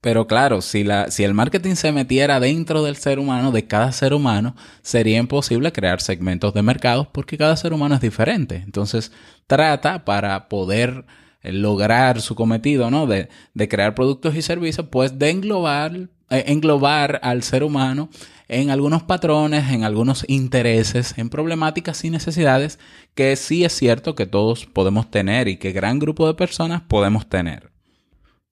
Pero 0.00 0.28
claro, 0.28 0.62
si, 0.62 0.84
la, 0.84 1.10
si 1.10 1.24
el 1.24 1.34
marketing 1.34 1.74
se 1.74 1.90
metiera 1.90 2.38
dentro 2.38 2.84
del 2.84 2.96
ser 2.96 3.18
humano, 3.18 3.50
de 3.50 3.66
cada 3.66 3.90
ser 3.90 4.14
humano, 4.14 4.54
sería 4.80 5.18
imposible 5.18 5.72
crear 5.72 6.00
segmentos 6.00 6.54
de 6.54 6.62
mercados 6.62 7.08
porque 7.08 7.36
cada 7.36 7.56
ser 7.56 7.72
humano 7.72 7.96
es 7.96 8.00
diferente. 8.00 8.56
Entonces, 8.64 9.10
trata 9.48 10.04
para 10.04 10.48
poder 10.48 11.04
eh, 11.42 11.52
lograr 11.52 12.20
su 12.20 12.36
cometido, 12.36 12.90
¿no? 12.92 13.08
De, 13.08 13.28
de 13.54 13.68
crear 13.68 13.96
productos 13.96 14.36
y 14.36 14.42
servicios, 14.42 14.86
pues 14.88 15.18
de 15.18 15.30
englobar, 15.30 15.96
eh, 16.30 16.44
englobar 16.46 17.18
al 17.24 17.42
ser 17.42 17.64
humano 17.64 18.08
en 18.46 18.70
algunos 18.70 19.02
patrones, 19.02 19.70
en 19.72 19.82
algunos 19.82 20.24
intereses, 20.28 21.14
en 21.18 21.28
problemáticas 21.28 22.04
y 22.04 22.10
necesidades 22.10 22.78
que 23.14 23.34
sí 23.34 23.64
es 23.64 23.72
cierto 23.72 24.14
que 24.14 24.26
todos 24.26 24.64
podemos 24.66 25.10
tener 25.10 25.48
y 25.48 25.56
que 25.56 25.72
gran 25.72 25.98
grupo 25.98 26.26
de 26.28 26.34
personas 26.34 26.82
podemos 26.82 27.28
tener. 27.28 27.72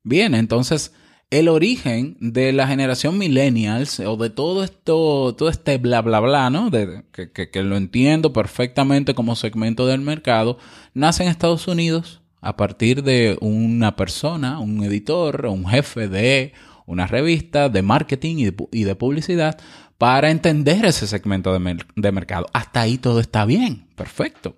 Bien, 0.02 0.34
entonces 0.34 0.92
el 1.30 1.48
origen 1.48 2.16
de 2.20 2.52
la 2.52 2.68
generación 2.68 3.18
millennials 3.18 4.00
o 4.00 4.16
de 4.16 4.30
todo 4.30 4.62
esto, 4.62 5.34
todo 5.36 5.48
este 5.48 5.78
bla 5.78 6.00
bla 6.02 6.20
bla, 6.20 6.50
¿no? 6.50 6.70
Que, 6.70 7.62
lo 7.62 7.76
entiendo 7.76 8.32
perfectamente 8.32 9.14
como 9.14 9.36
segmento 9.36 9.86
del 9.86 10.00
mercado, 10.00 10.58
nace 10.94 11.24
en 11.24 11.28
Estados 11.28 11.66
Unidos 11.66 12.22
a 12.40 12.56
partir 12.56 13.02
de 13.02 13.36
una 13.40 13.96
persona, 13.96 14.60
un 14.60 14.84
editor, 14.84 15.46
un 15.46 15.66
jefe 15.66 16.08
de 16.08 16.52
una 16.86 17.08
revista 17.08 17.68
de 17.68 17.82
marketing 17.82 18.52
y 18.70 18.84
de, 18.84 18.94
publicidad 18.94 19.58
para 19.98 20.30
entender 20.30 20.84
ese 20.84 21.08
segmento 21.08 21.58
de, 21.58 21.78
de 21.96 22.12
mercado. 22.12 22.46
Hasta 22.52 22.82
ahí 22.82 22.98
todo 22.98 23.18
está 23.18 23.44
bien, 23.44 23.88
perfecto. 23.96 24.56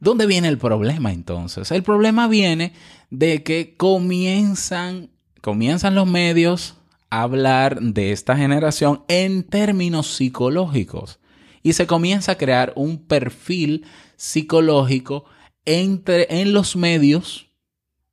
¿Dónde 0.00 0.26
viene 0.26 0.48
el 0.48 0.58
problema 0.58 1.12
entonces? 1.12 1.70
El 1.70 1.82
problema 1.82 2.28
viene 2.28 2.74
de 3.08 3.42
que 3.42 3.76
comienzan, 3.76 5.10
comienzan 5.42 5.94
los 5.94 6.06
medios 6.06 6.76
a 7.10 7.22
hablar 7.22 7.82
de 7.82 8.12
esta 8.12 8.36
generación 8.36 9.04
en 9.08 9.42
términos 9.42 10.06
psicológicos 10.06 11.18
y 11.62 11.74
se 11.74 11.86
comienza 11.86 12.32
a 12.32 12.38
crear 12.38 12.72
un 12.76 13.06
perfil 13.06 13.84
psicológico 14.16 15.26
entre, 15.66 16.40
en 16.40 16.54
los 16.54 16.76
medios, 16.76 17.50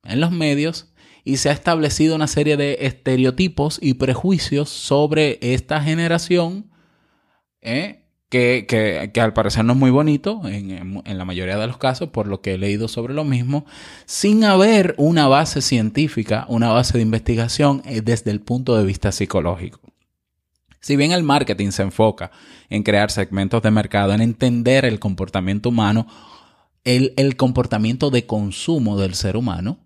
en 0.04 0.20
los 0.20 0.30
medios, 0.32 0.92
y 1.24 1.36
se 1.36 1.50
ha 1.50 1.52
establecido 1.52 2.16
una 2.16 2.26
serie 2.26 2.56
de 2.56 2.78
estereotipos 2.80 3.78
y 3.80 3.94
prejuicios 3.94 4.68
sobre 4.68 5.38
esta 5.40 5.80
generación, 5.80 6.70
¿eh? 7.60 7.99
Que, 8.30 9.10
que, 9.12 9.20
al 9.20 9.32
parecer 9.32 9.64
no 9.64 9.72
es 9.72 9.78
muy 9.78 9.90
bonito 9.90 10.40
en, 10.44 11.02
en, 11.04 11.18
la 11.18 11.24
mayoría 11.24 11.58
de 11.58 11.66
los 11.66 11.78
casos, 11.78 12.10
por 12.10 12.28
lo 12.28 12.40
que 12.40 12.54
he 12.54 12.58
leído 12.58 12.86
sobre 12.86 13.12
lo 13.12 13.24
mismo, 13.24 13.66
sin 14.06 14.44
haber 14.44 14.94
una 14.98 15.26
base 15.26 15.60
científica, 15.60 16.46
una 16.48 16.68
base 16.68 16.96
de 16.96 17.02
investigación 17.02 17.82
eh, 17.84 18.02
desde 18.02 18.30
el 18.30 18.40
punto 18.40 18.76
de 18.76 18.84
vista 18.84 19.10
psicológico. 19.10 19.80
Si 20.80 20.94
bien 20.94 21.10
el 21.10 21.24
marketing 21.24 21.72
se 21.72 21.82
enfoca 21.82 22.30
en 22.70 22.84
crear 22.84 23.10
segmentos 23.10 23.62
de 23.62 23.72
mercado, 23.72 24.14
en 24.14 24.22
entender 24.22 24.84
el 24.84 25.00
comportamiento 25.00 25.68
humano, 25.68 26.06
el, 26.84 27.12
el 27.16 27.36
comportamiento 27.36 28.10
de 28.10 28.26
consumo 28.26 28.96
del 28.96 29.16
ser 29.16 29.36
humano, 29.36 29.80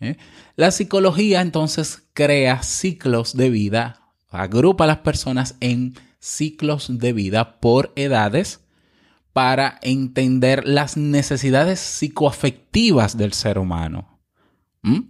¿eh? 0.00 0.18
la 0.54 0.70
psicología 0.70 1.40
entonces 1.40 2.02
crea 2.12 2.62
ciclos 2.62 3.34
de 3.34 3.48
vida, 3.48 4.02
agrupa 4.28 4.84
a 4.84 4.86
las 4.86 4.98
personas 4.98 5.56
en 5.60 5.94
ciclos 6.20 6.98
de 6.98 7.12
vida 7.12 7.60
por 7.60 7.92
edades 7.96 8.64
para 9.32 9.78
entender 9.82 10.66
las 10.66 10.96
necesidades 10.96 11.80
psicoafectivas 11.80 13.16
del 13.16 13.32
ser 13.32 13.58
humano. 13.58 14.20
¿Mm? 14.82 15.00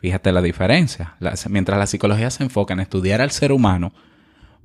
Fíjate 0.00 0.32
la 0.32 0.42
diferencia. 0.42 1.16
mientras 1.48 1.78
la 1.78 1.86
psicología 1.86 2.30
se 2.30 2.42
enfoca 2.42 2.74
en 2.74 2.80
estudiar 2.80 3.20
al 3.20 3.30
ser 3.30 3.52
humano 3.52 3.92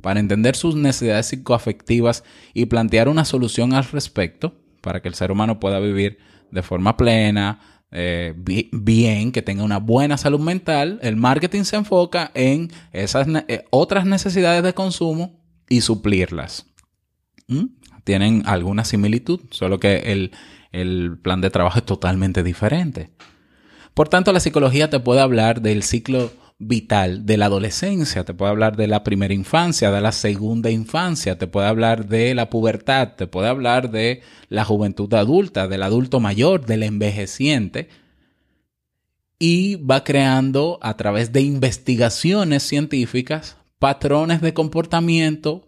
para 0.01 0.19
entender 0.19 0.55
sus 0.55 0.75
necesidades 0.75 1.27
psicoafectivas 1.27 2.23
y 2.53 2.65
plantear 2.65 3.09
una 3.09 3.25
solución 3.25 3.73
al 3.73 3.85
respecto 3.85 4.55
para 4.81 5.01
que 5.01 5.07
el 5.07 5.15
ser 5.15 5.31
humano 5.31 5.59
pueda 5.59 5.79
vivir 5.79 6.19
de 6.51 6.61
forma 6.61 6.95
plena, 6.95 7.59
eh, 7.97 8.33
bien, 8.35 9.31
que 9.31 9.41
tenga 9.41 9.63
una 9.63 9.77
buena 9.77 10.17
salud 10.17 10.41
mental, 10.41 10.99
el 11.01 11.15
marketing 11.15 11.63
se 11.63 11.77
enfoca 11.77 12.29
en 12.33 12.69
esas 12.91 13.25
eh, 13.47 13.63
otras 13.69 14.05
necesidades 14.05 14.63
de 14.63 14.73
consumo 14.73 15.39
y 15.69 15.79
suplirlas. 15.79 16.65
¿Mm? 17.47 17.67
Tienen 18.03 18.43
alguna 18.45 18.83
similitud, 18.83 19.39
solo 19.49 19.79
que 19.79 20.11
el, 20.11 20.31
el 20.73 21.17
plan 21.21 21.39
de 21.39 21.49
trabajo 21.49 21.79
es 21.79 21.85
totalmente 21.85 22.43
diferente. 22.43 23.11
Por 23.93 24.09
tanto, 24.09 24.33
la 24.33 24.41
psicología 24.41 24.89
te 24.89 24.99
puede 24.99 25.21
hablar 25.21 25.61
del 25.61 25.81
ciclo 25.81 26.33
vital 26.57 27.25
de 27.25 27.37
la 27.37 27.47
adolescencia, 27.47 28.23
te 28.23 28.33
puede 28.33 28.51
hablar 28.51 28.77
de 28.77 28.87
la 28.87 29.03
primera 29.03 29.33
infancia, 29.33 29.91
de 29.91 30.01
la 30.01 30.11
segunda 30.11 30.69
infancia, 30.69 31.37
te 31.37 31.47
puede 31.47 31.67
hablar 31.67 32.07
de 32.07 32.33
la 32.33 32.49
pubertad, 32.49 33.13
te 33.15 33.27
puede 33.27 33.49
hablar 33.49 33.91
de 33.91 34.21
la 34.49 34.63
juventud 34.63 35.13
adulta, 35.13 35.67
del 35.67 35.83
adulto 35.83 36.19
mayor, 36.19 36.65
del 36.65 36.83
envejeciente. 36.83 37.89
Y 39.37 39.75
va 39.75 40.05
creando 40.05 40.79
a 40.81 40.95
través 40.95 41.33
de 41.33 41.41
investigaciones 41.41 42.63
científicas 42.63 43.57
patrones 43.79 44.41
de 44.41 44.53
comportamiento, 44.53 45.67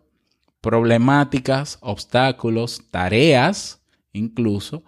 problemáticas, 0.62 1.78
obstáculos, 1.82 2.82
tareas, 2.90 3.82
incluso, 4.14 4.84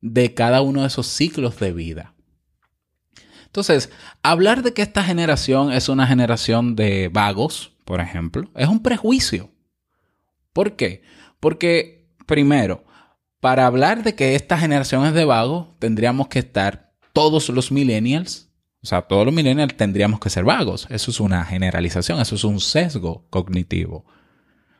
de 0.00 0.34
cada 0.34 0.60
uno 0.60 0.82
de 0.82 0.88
esos 0.88 1.06
ciclos 1.06 1.58
de 1.58 1.72
vida. 1.72 2.13
Entonces, 3.54 3.88
hablar 4.24 4.64
de 4.64 4.72
que 4.72 4.82
esta 4.82 5.04
generación 5.04 5.70
es 5.70 5.88
una 5.88 6.08
generación 6.08 6.74
de 6.74 7.08
vagos, 7.08 7.70
por 7.84 8.00
ejemplo, 8.00 8.50
es 8.56 8.66
un 8.66 8.82
prejuicio. 8.82 9.48
¿Por 10.52 10.74
qué? 10.74 11.02
Porque, 11.38 12.08
primero, 12.26 12.82
para 13.38 13.66
hablar 13.66 14.02
de 14.02 14.16
que 14.16 14.34
esta 14.34 14.58
generación 14.58 15.06
es 15.06 15.14
de 15.14 15.24
vagos, 15.24 15.68
tendríamos 15.78 16.26
que 16.26 16.40
estar 16.40 16.94
todos 17.12 17.48
los 17.48 17.70
millennials, 17.70 18.50
o 18.82 18.86
sea, 18.86 19.02
todos 19.02 19.24
los 19.24 19.32
millennials 19.32 19.76
tendríamos 19.76 20.18
que 20.18 20.30
ser 20.30 20.42
vagos. 20.42 20.88
Eso 20.90 21.12
es 21.12 21.20
una 21.20 21.44
generalización, 21.44 22.20
eso 22.20 22.34
es 22.34 22.42
un 22.42 22.58
sesgo 22.58 23.24
cognitivo. 23.30 24.04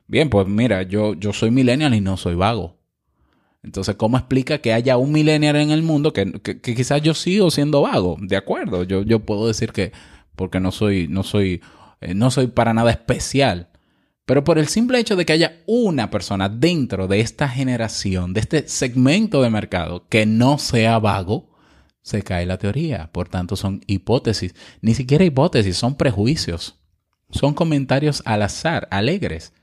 Bien, 0.08 0.28
pues 0.28 0.48
mira, 0.48 0.82
yo, 0.82 1.14
yo 1.14 1.32
soy 1.32 1.52
millennial 1.52 1.94
y 1.94 2.00
no 2.00 2.16
soy 2.16 2.34
vago. 2.34 2.76
Entonces, 3.64 3.96
¿cómo 3.96 4.18
explica 4.18 4.58
que 4.58 4.74
haya 4.74 4.98
un 4.98 5.10
millennial 5.10 5.56
en 5.56 5.70
el 5.70 5.82
mundo 5.82 6.12
que, 6.12 6.60
quizás 6.60 7.00
yo 7.00 7.14
sigo 7.14 7.50
siendo 7.50 7.80
vago? 7.80 8.18
De 8.20 8.36
acuerdo, 8.36 8.84
yo, 8.84 9.02
yo 9.02 9.20
puedo 9.20 9.46
decir 9.46 9.72
que 9.72 9.92
porque 10.36 10.60
no 10.60 10.70
soy, 10.70 11.08
no 11.08 11.22
soy, 11.22 11.62
eh, 12.02 12.14
no 12.14 12.30
soy 12.30 12.48
para 12.48 12.74
nada 12.74 12.90
especial. 12.90 13.70
Pero 14.26 14.44
por 14.44 14.58
el 14.58 14.68
simple 14.68 14.98
hecho 14.98 15.16
de 15.16 15.24
que 15.24 15.32
haya 15.32 15.62
una 15.66 16.10
persona 16.10 16.50
dentro 16.50 17.08
de 17.08 17.20
esta 17.20 17.48
generación, 17.48 18.34
de 18.34 18.40
este 18.40 18.68
segmento 18.68 19.40
de 19.40 19.48
mercado, 19.48 20.08
que 20.08 20.26
no 20.26 20.58
sea 20.58 20.98
vago, 20.98 21.50
se 22.02 22.22
cae 22.22 22.44
la 22.44 22.58
teoría. 22.58 23.10
Por 23.12 23.30
tanto, 23.30 23.56
son 23.56 23.80
hipótesis. 23.86 24.54
Ni 24.82 24.94
siquiera 24.94 25.24
hipótesis, 25.24 25.76
son 25.76 25.96
prejuicios. 25.96 26.78
Son 27.30 27.54
comentarios 27.54 28.22
al 28.26 28.42
azar, 28.42 28.88
alegres 28.90 29.54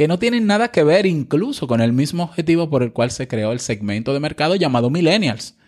que 0.00 0.08
no 0.08 0.18
tienen 0.18 0.46
nada 0.46 0.68
que 0.68 0.82
ver 0.82 1.04
incluso 1.04 1.66
con 1.66 1.82
el 1.82 1.92
mismo 1.92 2.22
objetivo 2.22 2.70
por 2.70 2.82
el 2.82 2.90
cual 2.90 3.10
se 3.10 3.28
creó 3.28 3.52
el 3.52 3.60
segmento 3.60 4.14
de 4.14 4.20
mercado 4.20 4.56
llamado 4.56 4.88
millennials, 4.88 5.58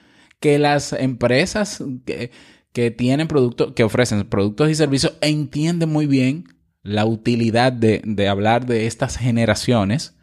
que 0.40 0.58
las 0.58 0.94
empresas 0.94 1.84
que, 2.06 2.90
tienen 2.92 3.28
productos, 3.28 3.74
que 3.74 3.84
ofrecen 3.84 4.24
productos 4.24 4.70
y 4.70 4.74
servicios 4.74 5.18
entienden 5.20 5.90
muy 5.90 6.06
bien 6.06 6.44
la 6.82 7.04
utilidad 7.04 7.74
de, 7.74 8.00
de 8.06 8.26
hablar 8.26 8.64
de 8.64 8.86
estas 8.86 9.18
generaciones 9.18 10.16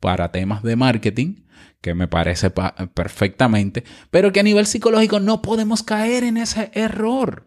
para 0.00 0.32
temas 0.32 0.62
de 0.62 0.76
marketing, 0.76 1.42
que 1.82 1.92
me 1.92 2.08
parece 2.08 2.50
perfectamente, 2.94 3.84
pero 4.10 4.32
que 4.32 4.40
a 4.40 4.44
nivel 4.44 4.64
psicológico 4.64 5.20
no 5.20 5.42
podemos 5.42 5.82
caer 5.82 6.24
en 6.24 6.38
ese 6.38 6.70
error. 6.72 7.44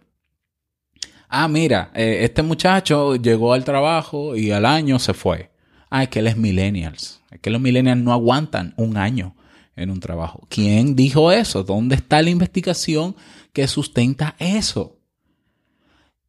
Ah, 1.30 1.48
mira, 1.48 1.90
eh, 1.96 2.20
este 2.22 2.44
muchacho 2.44 3.16
llegó 3.16 3.54
al 3.54 3.64
trabajo 3.64 4.36
y 4.36 4.52
al 4.52 4.68
año 4.68 5.00
se 5.00 5.16
fue. 5.16 5.50
Ah, 5.90 6.04
es 6.04 6.10
que 6.10 6.20
él 6.20 6.28
es 6.28 6.38
millennials. 6.38 7.22
Es 7.32 7.40
que 7.40 7.50
los 7.50 7.62
millennials 7.62 8.02
no 8.02 8.14
aguantan 8.14 8.74
un 8.78 8.98
año 8.98 9.36
en 9.76 9.90
un 9.90 10.00
trabajo. 10.00 10.46
¿Quién 10.50 10.96
dijo 10.96 11.32
eso? 11.32 11.64
¿Dónde 11.64 11.96
está 11.96 12.22
la 12.22 12.30
investigación 12.30 13.16
que 13.54 13.68
sustenta 13.68 14.36
eso? 14.40 14.98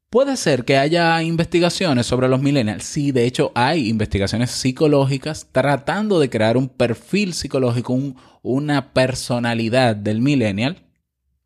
Puede 0.08 0.36
ser 0.36 0.64
que 0.64 0.76
haya 0.76 1.22
investigaciones 1.22 2.06
sobre 2.06 2.28
los 2.28 2.40
millennials. 2.40 2.84
Sí, 2.84 3.12
de 3.12 3.26
hecho 3.26 3.52
hay 3.54 3.88
investigaciones 3.88 4.50
psicológicas 4.50 5.46
tratando 5.52 6.18
de 6.18 6.28
crear 6.28 6.56
un 6.56 6.68
perfil 6.68 7.32
psicológico, 7.32 7.96
una 8.42 8.92
personalidad 8.92 9.94
del 9.94 10.20
millennial, 10.20 10.82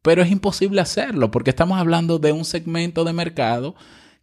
pero 0.01 0.23
es 0.23 0.31
imposible 0.31 0.81
hacerlo 0.81 1.31
porque 1.31 1.51
estamos 1.51 1.79
hablando 1.79 2.19
de 2.19 2.33
un 2.33 2.47
segmento 2.47 3.05
de 3.05 3.13
mercado 3.13 3.75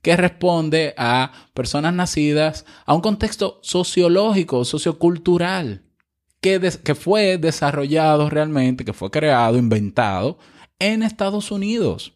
que 0.01 0.17
responde 0.17 0.93
a 0.97 1.31
personas 1.53 1.93
nacidas 1.93 2.65
a 2.85 2.93
un 2.93 3.01
contexto 3.01 3.59
sociológico, 3.61 4.65
sociocultural, 4.65 5.83
que, 6.41 6.95
fue 6.95 7.37
desarrollado 7.37 8.29
realmente, 8.29 8.83
que 8.83 8.93
fue 8.93 9.11
creado, 9.11 9.57
inventado 9.57 10.39
en 10.79 11.03
Estados 11.03 11.51
Unidos. 11.51 12.13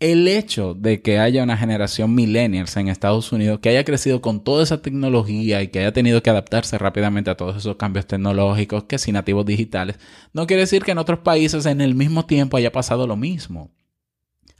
El 0.00 0.28
hecho 0.28 0.74
de 0.74 1.02
que 1.02 1.18
haya 1.18 1.42
una 1.42 1.56
generación 1.56 2.14
millennials 2.14 2.76
en 2.76 2.88
Estados 2.88 3.32
Unidos 3.32 3.58
que 3.58 3.68
haya 3.68 3.84
crecido 3.84 4.22
con 4.22 4.44
toda 4.44 4.62
esa 4.62 4.80
tecnología 4.80 5.60
y 5.60 5.68
que 5.68 5.80
haya 5.80 5.92
tenido 5.92 6.22
que 6.22 6.30
adaptarse 6.30 6.78
rápidamente 6.78 7.30
a 7.30 7.36
todos 7.36 7.56
esos 7.56 7.76
cambios 7.76 8.06
tecnológicos, 8.06 8.84
que 8.84 8.96
sin 8.98 9.14
nativos 9.14 9.44
digitales, 9.44 9.98
no 10.32 10.46
quiere 10.46 10.62
decir 10.62 10.84
que 10.84 10.92
en 10.92 10.98
otros 10.98 11.18
países 11.18 11.66
en 11.66 11.80
el 11.80 11.96
mismo 11.96 12.26
tiempo 12.26 12.56
haya 12.56 12.70
pasado 12.70 13.08
lo 13.08 13.16
mismo. 13.16 13.72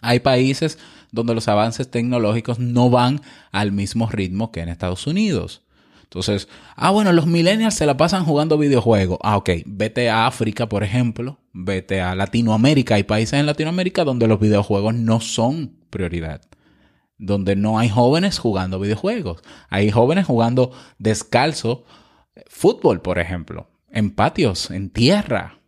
Hay 0.01 0.21
países 0.21 0.79
donde 1.11 1.35
los 1.35 1.49
avances 1.49 1.91
tecnológicos 1.91 2.59
no 2.59 2.91
van 2.91 3.21
al 3.51 3.73
mismo 3.73 4.09
ritmo 4.09 4.53
que 4.53 4.61
en 4.61 4.69
Estados 4.69 5.07
Unidos. 5.07 5.63
Entonces, 6.09 6.49
ah, 6.75 6.91
bueno, 6.91 7.13
los 7.13 7.27
millennials 7.27 7.75
se 7.75 7.85
la 7.85 7.99
pasan 7.99 8.25
jugando 8.25 8.57
videojuegos. 8.57 9.19
Ah, 9.23 9.37
ok, 9.37 9.51
vete 9.67 10.09
a 10.09 10.27
África, 10.27 10.67
por 10.67 10.83
ejemplo, 10.83 11.39
vete 11.53 12.01
a 12.01 12.15
Latinoamérica. 12.15 12.95
Hay 12.95 13.03
países 13.03 13.39
en 13.39 13.45
Latinoamérica 13.45 14.05
donde 14.05 14.27
los 14.27 14.41
videojuegos 14.41 14.95
no 14.95 15.21
son 15.21 15.77
prioridad. 15.91 16.41
Donde 17.19 17.57
no 17.57 17.79
hay 17.79 17.91
jóvenes 17.91 18.39
jugando 18.39 18.81
videojuegos. 18.81 19.43
Hay 19.69 19.91
jóvenes 19.91 20.25
jugando 20.25 20.73
descalzo, 20.99 21.85
fútbol, 22.47 23.03
por 23.03 23.19
ejemplo, 23.19 23.69
en 23.91 24.11
patios, 24.11 24.71
en 24.71 24.89
tierra. 24.89 25.59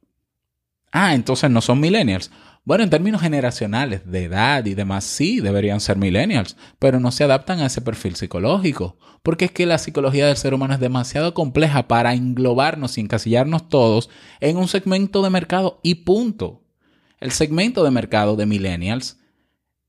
Ah, 0.91 1.15
entonces 1.15 1.51
no 1.51 1.61
son 1.61 1.81
millennials. 1.81 2.31
Bueno, 2.63 2.85
en 2.85 2.91
términos 2.91 3.23
generacionales, 3.23 4.03
de 4.05 4.25
edad 4.25 4.67
y 4.67 4.75
demás, 4.75 5.05
sí, 5.05 5.41
deberían 5.41 5.81
ser 5.81 5.97
millennials, 5.97 6.57
pero 6.79 7.01
no 7.01 7.11
se 7.11 7.25
adaptan 7.25 7.61
a 7.61 7.67
ese 7.67 7.81
perfil 7.81 8.17
psicológico, 8.17 8.99
porque 9.23 9.47
es 9.47 9.51
que 9.51 9.65
la 9.65 9.79
psicología 9.79 10.27
del 10.27 10.37
ser 10.37 10.53
humano 10.53 10.75
es 10.75 10.81
demasiado 10.81 11.33
compleja 11.33 11.89
para 11.89 12.13
englobarnos 12.13 12.99
y 12.99 13.01
encasillarnos 13.01 13.69
todos 13.71 14.11
en 14.41 14.59
un 14.59 14.69
segmento 14.69 15.23
de 15.23 15.31
mercado 15.31 15.81
y 15.83 15.97
punto. 15.97 16.63
El 17.19 17.33
segmento 17.33 17.83
de 17.83 17.91
mercado 17.91 18.37
de 18.37 18.45
millennials 18.45 19.19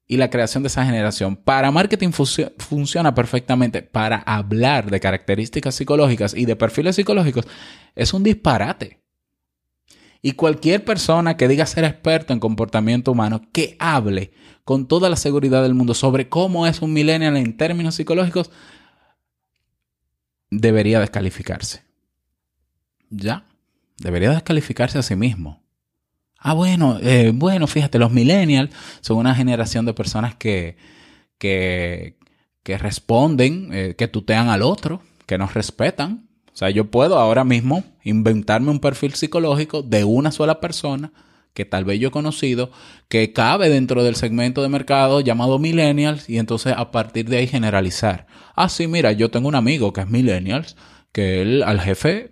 y 0.08 0.18
la 0.18 0.30
creación 0.30 0.64
de 0.64 0.68
esa 0.68 0.86
generación 0.86 1.36
para 1.36 1.72
marketing 1.72 2.12
funciona 2.12 3.14
perfectamente. 3.14 3.82
Para 3.82 4.18
hablar 4.18 4.90
de 4.90 5.00
características 5.00 5.76
psicológicas 5.76 6.34
y 6.34 6.46
de 6.46 6.56
perfiles 6.56 6.96
psicológicos 6.96 7.48
es 7.96 8.14
un 8.14 8.24
disparate. 8.24 9.01
Y 10.22 10.34
cualquier 10.34 10.86
persona 10.86 11.36
que 11.36 11.48
diga 11.48 11.66
ser 11.66 11.84
experto 11.84 12.32
en 12.34 12.40
comportamiento 12.40 13.12
humano, 13.12 13.42
que 13.52 13.76
hable 13.80 14.32
con 14.64 14.88
toda 14.88 15.10
la 15.10 15.16
seguridad 15.16 15.64
del 15.64 15.74
mundo 15.74 15.94
sobre 15.94 16.30
cómo 16.30 16.68
es 16.68 16.82
un 16.82 16.94
millennial 16.94 17.38
en 17.38 17.58
términos 17.58 17.96
psicológicos, 17.96 18.52
debería 20.52 21.00
descalificarse. 21.00 21.84
¿Ya? 23.10 23.46
Debería 23.98 24.32
descalificarse 24.32 25.00
a 25.00 25.04
sí 25.04 25.16
mismo. 25.16 25.64
Ah, 26.38 26.54
bueno, 26.54 27.00
eh, 27.02 27.32
bueno, 27.34 27.68
fíjate, 27.68 28.00
los 28.00 28.12
millennials 28.12 28.72
son 29.02 29.18
una 29.18 29.36
generación 29.36 29.86
de 29.86 29.94
personas 29.94 30.36
que, 30.36 30.76
que, 31.38 32.18
responden, 32.66 33.70
eh, 33.74 33.96
que 33.98 34.08
tutean 34.08 34.50
al 34.50 34.62
otro, 34.62 35.02
que 35.26 35.38
nos 35.38 35.54
respetan, 35.54 36.30
o 36.54 36.58
sea, 36.58 36.70
yo 36.70 36.92
puedo 36.92 37.18
ahora 37.18 37.44
mismo 37.44 37.84
inventarme 38.04 38.72
un 38.72 38.80
perfil 38.80 39.14
psicológico 39.14 39.84
de 39.84 40.04
una 40.04 40.32
sola 40.32 40.60
persona 40.60 41.12
que 41.54 41.66
tal 41.66 41.86
vez 41.86 42.00
yo 42.00 42.10
he 42.10 42.12
conocido, 42.12 42.72
que 43.10 43.34
cabe 43.34 43.70
dentro 43.70 44.04
del 44.04 44.16
segmento 44.16 44.62
de 44.62 44.70
mercado 44.70 45.20
llamado 45.20 45.60
millennials 45.60 46.30
y 46.30 46.38
entonces 46.38 46.74
a 46.78 46.92
partir 46.92 47.28
de 47.30 47.38
ahí 47.38 47.48
generalizar. 47.48 48.28
Ah, 48.56 48.70
sí, 48.70 48.88
mira, 48.88 49.12
yo 49.12 49.32
tengo 49.32 49.48
un 49.48 49.56
amigo 49.56 49.92
que 49.92 50.02
es 50.02 50.10
millennials, 50.10 50.78
que 51.12 51.42
él 51.42 51.64
al 51.64 51.82
jefe 51.82 52.32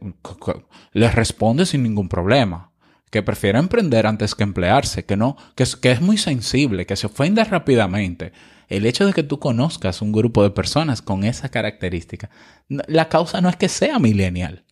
le 0.93 1.11
responde 1.11 1.65
sin 1.65 1.83
ningún 1.83 2.07
problema, 2.07 2.71
que 3.11 3.23
prefiere 3.23 3.59
emprender 3.59 4.07
antes 4.07 4.35
que 4.35 4.43
emplearse, 4.43 5.03
que 5.03 5.17
no, 5.17 5.35
que 5.55 5.65
que 5.81 5.91
es 5.91 6.01
muy 6.01 6.17
sensible, 6.17 6.85
que 6.85 6.95
se 6.95 7.07
ofende 7.07 7.43
rápidamente 7.43 8.31
el 8.69 8.85
hecho 8.85 9.05
de 9.05 9.13
que 9.13 9.23
tú 9.23 9.39
conozcas 9.39 10.01
un 10.01 10.11
grupo 10.11 10.43
de 10.43 10.51
personas 10.51 11.01
con 11.01 11.23
esa 11.23 11.49
característica, 11.49 12.29
la 12.67 13.09
causa 13.09 13.41
no 13.41 13.49
es 13.49 13.55
que 13.55 13.67
sea 13.67 13.97
millennial. 13.99 14.63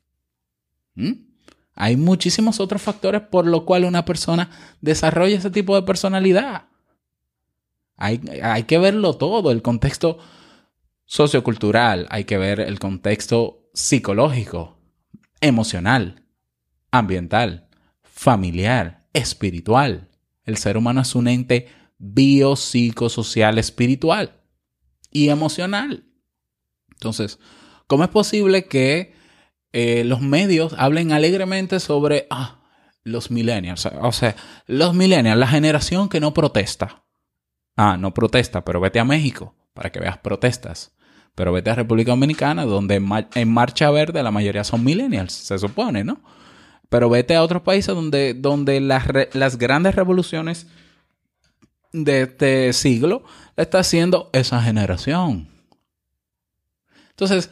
¿Mm? 0.93 1.13
Hay 1.73 1.97
muchísimos 1.97 2.59
otros 2.59 2.81
factores 2.81 3.21
por 3.21 3.45
los 3.45 3.63
cuales 3.63 3.89
una 3.89 4.05
persona 4.05 4.49
desarrolla 4.81 5.37
ese 5.37 5.49
tipo 5.49 5.75
de 5.75 5.81
personalidad. 5.81 6.65
Hay, 7.95 8.21
hay 8.41 8.63
que 8.63 8.77
verlo 8.77 9.15
todo, 9.15 9.51
el 9.51 9.63
contexto 9.63 10.19
sociocultural, 11.05 12.07
hay 12.09 12.25
que 12.25 12.37
ver 12.37 12.59
el 12.59 12.79
contexto 12.79 13.69
psicológico, 13.73 14.77
emocional, 15.41 16.23
ambiental, 16.91 17.67
familiar, 18.03 19.05
espiritual. 19.13 20.09
El 20.45 20.57
ser 20.57 20.77
humano 20.77 21.01
es 21.01 21.15
un 21.15 21.27
ente 21.27 21.67
biopsicosocial, 21.97 23.57
espiritual 23.57 24.41
y 25.11 25.29
emocional. 25.29 26.05
Entonces, 26.91 27.39
¿cómo 27.87 28.03
es 28.03 28.09
posible 28.09 28.65
que 28.65 29.15
eh, 29.73 30.03
los 30.03 30.21
medios 30.21 30.73
hablen 30.77 31.11
alegremente 31.11 31.79
sobre 31.79 32.27
ah, 32.29 32.61
los 33.03 33.31
millennials? 33.31 33.85
O 34.01 34.11
sea, 34.11 34.35
los 34.65 34.93
millennials, 34.93 35.39
la 35.39 35.47
generación 35.47 36.09
que 36.09 36.19
no 36.19 36.33
protesta. 36.33 37.03
Ah, 37.75 37.97
no 37.97 38.13
protesta, 38.13 38.65
pero 38.65 38.79
vete 38.79 38.99
a 38.99 39.05
México 39.05 39.55
para 39.73 39.91
que 39.91 39.99
veas 39.99 40.17
protestas. 40.17 40.93
Pero 41.35 41.53
vete 41.53 41.69
a 41.69 41.75
República 41.75 42.11
Dominicana, 42.11 42.65
donde 42.65 42.95
en, 42.95 43.49
Marcha 43.53 43.91
Verde 43.91 44.23
la 44.23 44.31
mayoría 44.31 44.63
son 44.63 44.83
millennials, 44.83 45.33
se 45.33 45.59
supone, 45.59 46.03
¿no? 46.03 46.19
Pero 46.89 47.11
vete 47.11 47.35
a 47.35 47.43
otros 47.43 47.61
países 47.61 47.93
donde, 47.93 48.33
donde 48.33 48.79
las, 48.81 49.05
las 49.33 49.59
grandes 49.59 49.93
revoluciones 49.93 50.65
de 51.91 52.23
este 52.23 52.73
siglo 52.73 53.23
está 53.55 53.79
haciendo 53.79 54.29
esa 54.33 54.61
generación. 54.61 55.49
Entonces, 57.09 57.49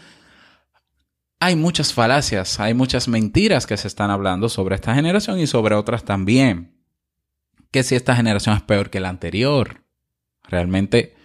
hay 1.39 1.55
muchas 1.55 1.93
falacias, 1.93 2.59
hay 2.59 2.73
muchas 2.73 3.07
mentiras 3.07 3.65
que 3.65 3.77
se 3.77 3.87
están 3.87 4.11
hablando 4.11 4.49
sobre 4.49 4.75
esta 4.75 4.95
generación 4.95 5.39
y 5.39 5.47
sobre 5.47 5.75
otras 5.75 6.03
también. 6.03 6.75
Que 7.71 7.83
si 7.83 7.95
esta 7.95 8.15
generación 8.15 8.55
es 8.55 8.61
peor 8.61 8.89
que 8.89 8.99
la 8.99 9.09
anterior. 9.09 9.83
Realmente, 10.43 11.15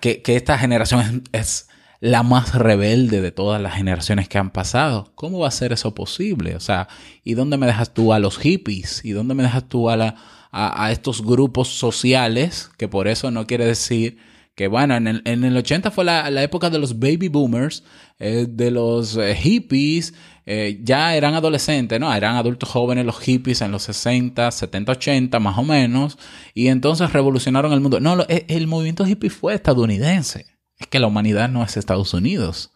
que, 0.00 0.22
esta 0.26 0.58
generación 0.58 1.24
es, 1.32 1.40
es, 1.40 1.68
la 2.00 2.22
más 2.22 2.54
rebelde 2.54 3.20
de 3.20 3.32
todas 3.32 3.60
las 3.60 3.74
generaciones 3.74 4.28
que 4.28 4.38
han 4.38 4.50
pasado. 4.50 5.10
¿Cómo 5.16 5.40
va 5.40 5.48
a 5.48 5.50
ser 5.50 5.72
eso 5.72 5.94
posible? 5.94 6.54
O 6.54 6.60
sea, 6.60 6.86
¿y 7.24 7.34
dónde 7.34 7.56
me 7.56 7.66
dejas 7.66 7.92
tú 7.92 8.12
a 8.12 8.20
los 8.20 8.38
hippies? 8.38 9.04
¿Y 9.04 9.10
dónde 9.10 9.34
me 9.34 9.42
dejas 9.42 9.68
tú 9.68 9.90
a 9.90 9.96
la, 9.96 10.14
a, 10.50 10.90
estos 10.92 11.22
grupos 11.22 11.68
sociales, 11.68 12.70
que 12.76 12.88
por 12.88 13.08
eso 13.08 13.30
no 13.30 13.46
quiere 13.46 13.66
decir 13.66 14.18
que 14.58 14.66
bueno, 14.66 14.96
en 14.96 15.06
el, 15.06 15.22
en 15.24 15.44
el 15.44 15.56
80 15.56 15.92
fue 15.92 16.04
la, 16.04 16.42
época 16.42 16.68
de 16.68 16.80
los 16.80 16.98
baby 16.98 17.28
boomers, 17.28 17.84
eh, 18.18 18.44
de 18.48 18.72
los 18.72 19.16
eh, 19.16 19.36
hippies, 19.36 20.14
eh, 20.46 20.80
ya 20.82 21.14
eran 21.14 21.34
adolescentes, 21.34 22.00
¿no? 22.00 22.12
Eran 22.12 22.34
adultos 22.34 22.68
jóvenes 22.68 23.06
los 23.06 23.20
hippies 23.20 23.60
en 23.60 23.70
los 23.70 23.84
60, 23.84 24.50
70, 24.50 24.90
80 24.90 25.38
más 25.38 25.56
o 25.58 25.62
menos, 25.62 26.18
y 26.54 26.66
entonces 26.66 27.12
revolucionaron 27.12 27.72
el 27.72 27.80
mundo. 27.80 28.00
No, 28.00 28.26
el 28.28 28.66
movimiento 28.66 29.06
hippie 29.06 29.30
fue 29.30 29.54
estadounidense, 29.54 30.46
es 30.76 30.88
que 30.88 30.98
la 30.98 31.06
humanidad 31.06 31.48
no 31.48 31.62
es 31.62 31.76
Estados 31.76 32.12
Unidos. 32.12 32.72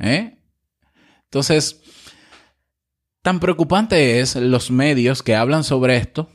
Entonces, 0.00 1.82
tan 3.22 3.38
preocupante 3.38 4.18
es 4.18 4.34
los 4.34 4.72
medios 4.72 5.22
que 5.22 5.36
hablan 5.36 5.62
sobre 5.62 5.98
esto, 5.98 6.28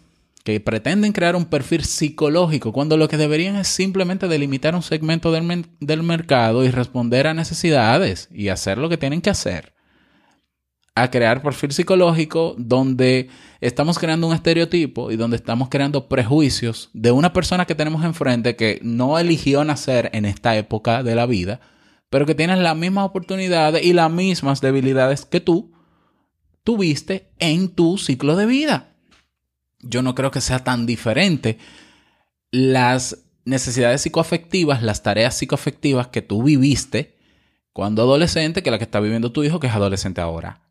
que 0.43 0.59
pretenden 0.59 1.13
crear 1.13 1.35
un 1.35 1.45
perfil 1.45 1.83
psicológico 1.83 2.73
cuando 2.73 2.97
lo 2.97 3.07
que 3.07 3.17
deberían 3.17 3.55
es 3.55 3.67
simplemente 3.67 4.27
delimitar 4.27 4.75
un 4.75 4.81
segmento 4.81 5.31
del, 5.31 6.03
mercado 6.03 6.63
y 6.63 6.71
responder 6.71 7.27
a 7.27 7.33
necesidades 7.33 8.27
y 8.31 8.49
hacer 8.49 8.77
lo 8.77 8.89
que 8.89 8.97
tienen 8.97 9.21
que 9.21 9.29
hacer. 9.29 9.73
A 10.95 11.09
crear 11.09 11.41
perfil 11.41 11.71
psicológico 11.71 12.55
donde 12.57 13.29
estamos 13.61 13.97
creando 13.97 14.27
un 14.27 14.33
estereotipo 14.33 15.11
y 15.11 15.15
donde 15.15 15.37
estamos 15.37 15.69
creando 15.69 16.09
prejuicios 16.09 16.89
de 16.93 17.11
una 17.11 17.33
persona 17.33 17.65
que 17.65 17.75
tenemos 17.75 18.03
enfrente 18.03 18.55
que 18.55 18.79
no 18.83 19.17
eligió 19.17 19.63
nacer 19.63 20.09
en 20.13 20.25
esta 20.25 20.57
época 20.57 21.01
de 21.03 21.15
la 21.15 21.27
vida, 21.27 21.61
pero 22.09 22.25
que 22.25 22.35
tiene 22.35 22.57
las 22.57 22.75
mismas 22.75 23.05
oportunidades 23.05 23.85
y 23.85 23.93
las 23.93 24.11
mismas 24.11 24.59
debilidades 24.59 25.23
que 25.23 25.39
tú 25.39 25.71
tuviste 26.63 27.31
en 27.39 27.69
tu 27.69 27.97
ciclo 27.97 28.35
de 28.35 28.45
vida 28.45 28.90
yo 29.83 30.01
no 30.01 30.15
creo 30.15 30.31
que 30.31 30.41
sea 30.41 30.63
tan 30.63 30.85
diferente 30.85 31.57
las 32.51 33.17
necesidades 33.45 34.01
psicoafectivas, 34.01 34.83
las 34.83 35.03
tareas 35.03 35.35
psicoafectivas 35.35 36.07
que 36.07 36.21
tú 36.21 36.43
viviste 36.43 37.17
cuando 37.73 38.03
adolescente 38.03 38.63
que 38.63 38.71
la 38.71 38.77
que 38.77 38.83
está 38.83 38.99
viviendo 38.99 39.31
tu 39.31 39.43
hijo 39.43 39.59
que 39.59 39.67
es 39.67 39.73
adolescente 39.73 40.21
ahora. 40.21 40.61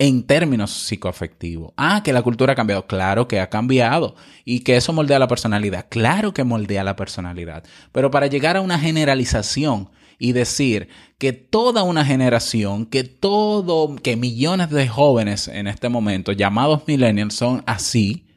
En 0.00 0.22
términos 0.22 0.70
psicoafectivos. 0.70 1.72
Ah, 1.76 2.02
que 2.04 2.12
la 2.12 2.22
cultura 2.22 2.52
ha 2.52 2.56
cambiado. 2.56 2.86
Claro 2.86 3.26
que 3.26 3.40
ha 3.40 3.50
cambiado. 3.50 4.14
Y 4.44 4.60
que 4.60 4.76
eso 4.76 4.92
moldea 4.92 5.18
la 5.18 5.26
personalidad. 5.26 5.86
Claro 5.88 6.32
que 6.32 6.44
moldea 6.44 6.84
la 6.84 6.94
personalidad. 6.94 7.64
Pero 7.90 8.08
para 8.12 8.28
llegar 8.28 8.56
a 8.56 8.60
una 8.60 8.78
generalización 8.78 9.90
y 10.16 10.32
decir 10.32 10.88
que 11.18 11.32
toda 11.32 11.82
una 11.82 12.04
generación, 12.04 12.86
que 12.86 13.02
todo, 13.02 13.96
que 13.96 14.16
millones 14.16 14.70
de 14.70 14.86
jóvenes 14.86 15.48
en 15.48 15.66
este 15.66 15.88
momento, 15.88 16.30
llamados 16.30 16.82
millennials, 16.86 17.34
son 17.34 17.64
así, 17.66 18.27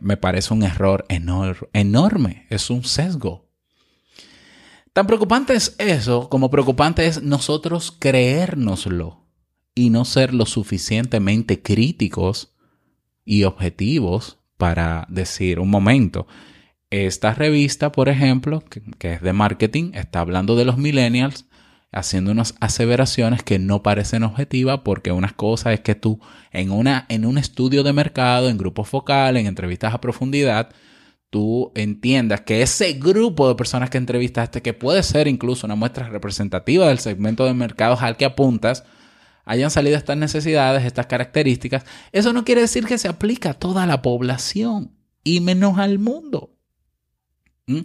me 0.00 0.16
parece 0.16 0.54
un 0.54 0.62
error 0.62 1.06
enorme, 1.08 2.46
es 2.50 2.70
un 2.70 2.84
sesgo. 2.84 3.48
Tan 4.92 5.06
preocupante 5.06 5.54
es 5.54 5.76
eso 5.78 6.28
como 6.28 6.50
preocupante 6.50 7.06
es 7.06 7.22
nosotros 7.22 7.96
creérnoslo 7.98 9.24
y 9.74 9.90
no 9.90 10.04
ser 10.04 10.34
lo 10.34 10.46
suficientemente 10.46 11.62
críticos 11.62 12.54
y 13.24 13.44
objetivos 13.44 14.38
para 14.56 15.06
decir, 15.08 15.60
un 15.60 15.70
momento, 15.70 16.26
esta 16.90 17.32
revista, 17.32 17.92
por 17.92 18.08
ejemplo, 18.08 18.62
que, 18.98 19.14
es 19.14 19.22
de 19.22 19.32
marketing, 19.32 19.92
está 19.94 20.20
hablando 20.20 20.56
de 20.56 20.64
los 20.64 20.76
millennials, 20.76 21.46
haciendo 21.92 22.30
unas 22.30 22.54
aseveraciones 22.60 23.42
que 23.42 23.58
no 23.58 23.82
parecen 23.82 24.22
objetivas 24.22 24.80
porque 24.84 25.12
una 25.12 25.32
cosa 25.32 25.72
es 25.72 25.80
que 25.80 25.94
tú 25.94 26.20
en, 26.52 26.70
una, 26.70 27.06
en 27.08 27.26
un 27.26 27.38
estudio 27.38 27.82
de 27.82 27.92
mercado, 27.92 28.48
en 28.48 28.58
grupos 28.58 28.88
focales, 28.88 29.40
en 29.40 29.46
entrevistas 29.46 29.92
a 29.92 30.00
profundidad, 30.00 30.70
tú 31.30 31.72
entiendas 31.74 32.42
que 32.42 32.62
ese 32.62 32.92
grupo 32.94 33.48
de 33.48 33.54
personas 33.54 33.90
que 33.90 33.98
entrevistaste, 33.98 34.62
que 34.62 34.74
puede 34.74 35.02
ser 35.02 35.28
incluso 35.28 35.66
una 35.66 35.76
muestra 35.76 36.08
representativa 36.08 36.88
del 36.88 36.98
segmento 36.98 37.44
de 37.44 37.54
mercados 37.54 38.02
al 38.02 38.16
que 38.16 38.24
apuntas, 38.24 38.84
hayan 39.44 39.70
salido 39.70 39.96
estas 39.96 40.16
necesidades, 40.16 40.84
estas 40.84 41.06
características, 41.06 41.84
eso 42.12 42.32
no 42.32 42.44
quiere 42.44 42.60
decir 42.60 42.86
que 42.86 42.98
se 42.98 43.08
aplica 43.08 43.50
a 43.50 43.54
toda 43.54 43.86
la 43.86 44.02
población 44.02 44.92
y 45.24 45.40
menos 45.40 45.78
al 45.78 45.98
mundo. 45.98 46.56
¿Mm? 47.66 47.80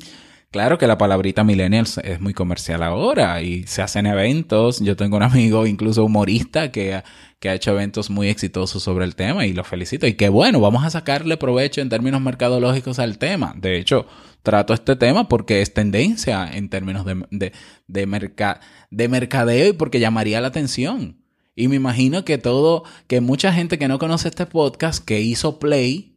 Claro 0.55 0.77
que 0.77 0.87
la 0.87 0.97
palabrita 0.97 1.43
millennials 1.43 1.97
es 1.97 2.21
muy 2.21 2.33
comercial 2.33 2.81
ahora 2.81 3.41
y 3.41 3.67
se 3.67 3.81
hacen 3.81 4.05
eventos. 4.05 4.79
Yo 4.79 4.95
tengo 4.95 5.17
un 5.17 5.23
amigo, 5.23 5.67
incluso 5.67 6.05
humorista, 6.05 6.71
que, 6.71 7.03
que, 7.41 7.49
ha 7.49 7.55
hecho 7.55 7.71
eventos 7.71 8.09
muy 8.09 8.29
exitosos 8.29 8.81
sobre 8.81 9.03
el 9.03 9.17
tema 9.17 9.45
y 9.45 9.51
lo 9.51 9.65
felicito. 9.65 10.07
Y 10.07 10.13
qué 10.13 10.29
bueno, 10.29 10.61
vamos 10.61 10.85
a 10.85 10.89
sacarle 10.89 11.35
provecho 11.35 11.81
en 11.81 11.89
términos 11.89 12.21
mercadológicos 12.21 12.99
al 12.99 13.17
tema. 13.17 13.53
De 13.57 13.77
hecho, 13.77 14.07
trato 14.43 14.73
este 14.73 14.95
tema 14.95 15.27
porque 15.27 15.61
es 15.61 15.73
tendencia 15.73 16.49
en 16.49 16.69
términos 16.69 17.05
de, 17.05 17.25
de, 17.31 17.51
de, 17.87 18.57
de 18.91 19.07
mercadeo 19.09 19.67
y 19.67 19.73
porque 19.73 19.99
llamaría 19.99 20.39
la 20.39 20.47
atención. 20.47 21.17
Y 21.53 21.67
me 21.67 21.75
imagino 21.75 22.23
que 22.23 22.37
todo, 22.37 22.85
que 23.07 23.19
mucha 23.19 23.51
gente 23.51 23.77
que 23.77 23.89
no 23.89 23.99
conoce 23.99 24.29
este 24.29 24.45
podcast, 24.45 25.03
que 25.03 25.19
hizo 25.19 25.59
play, 25.59 26.14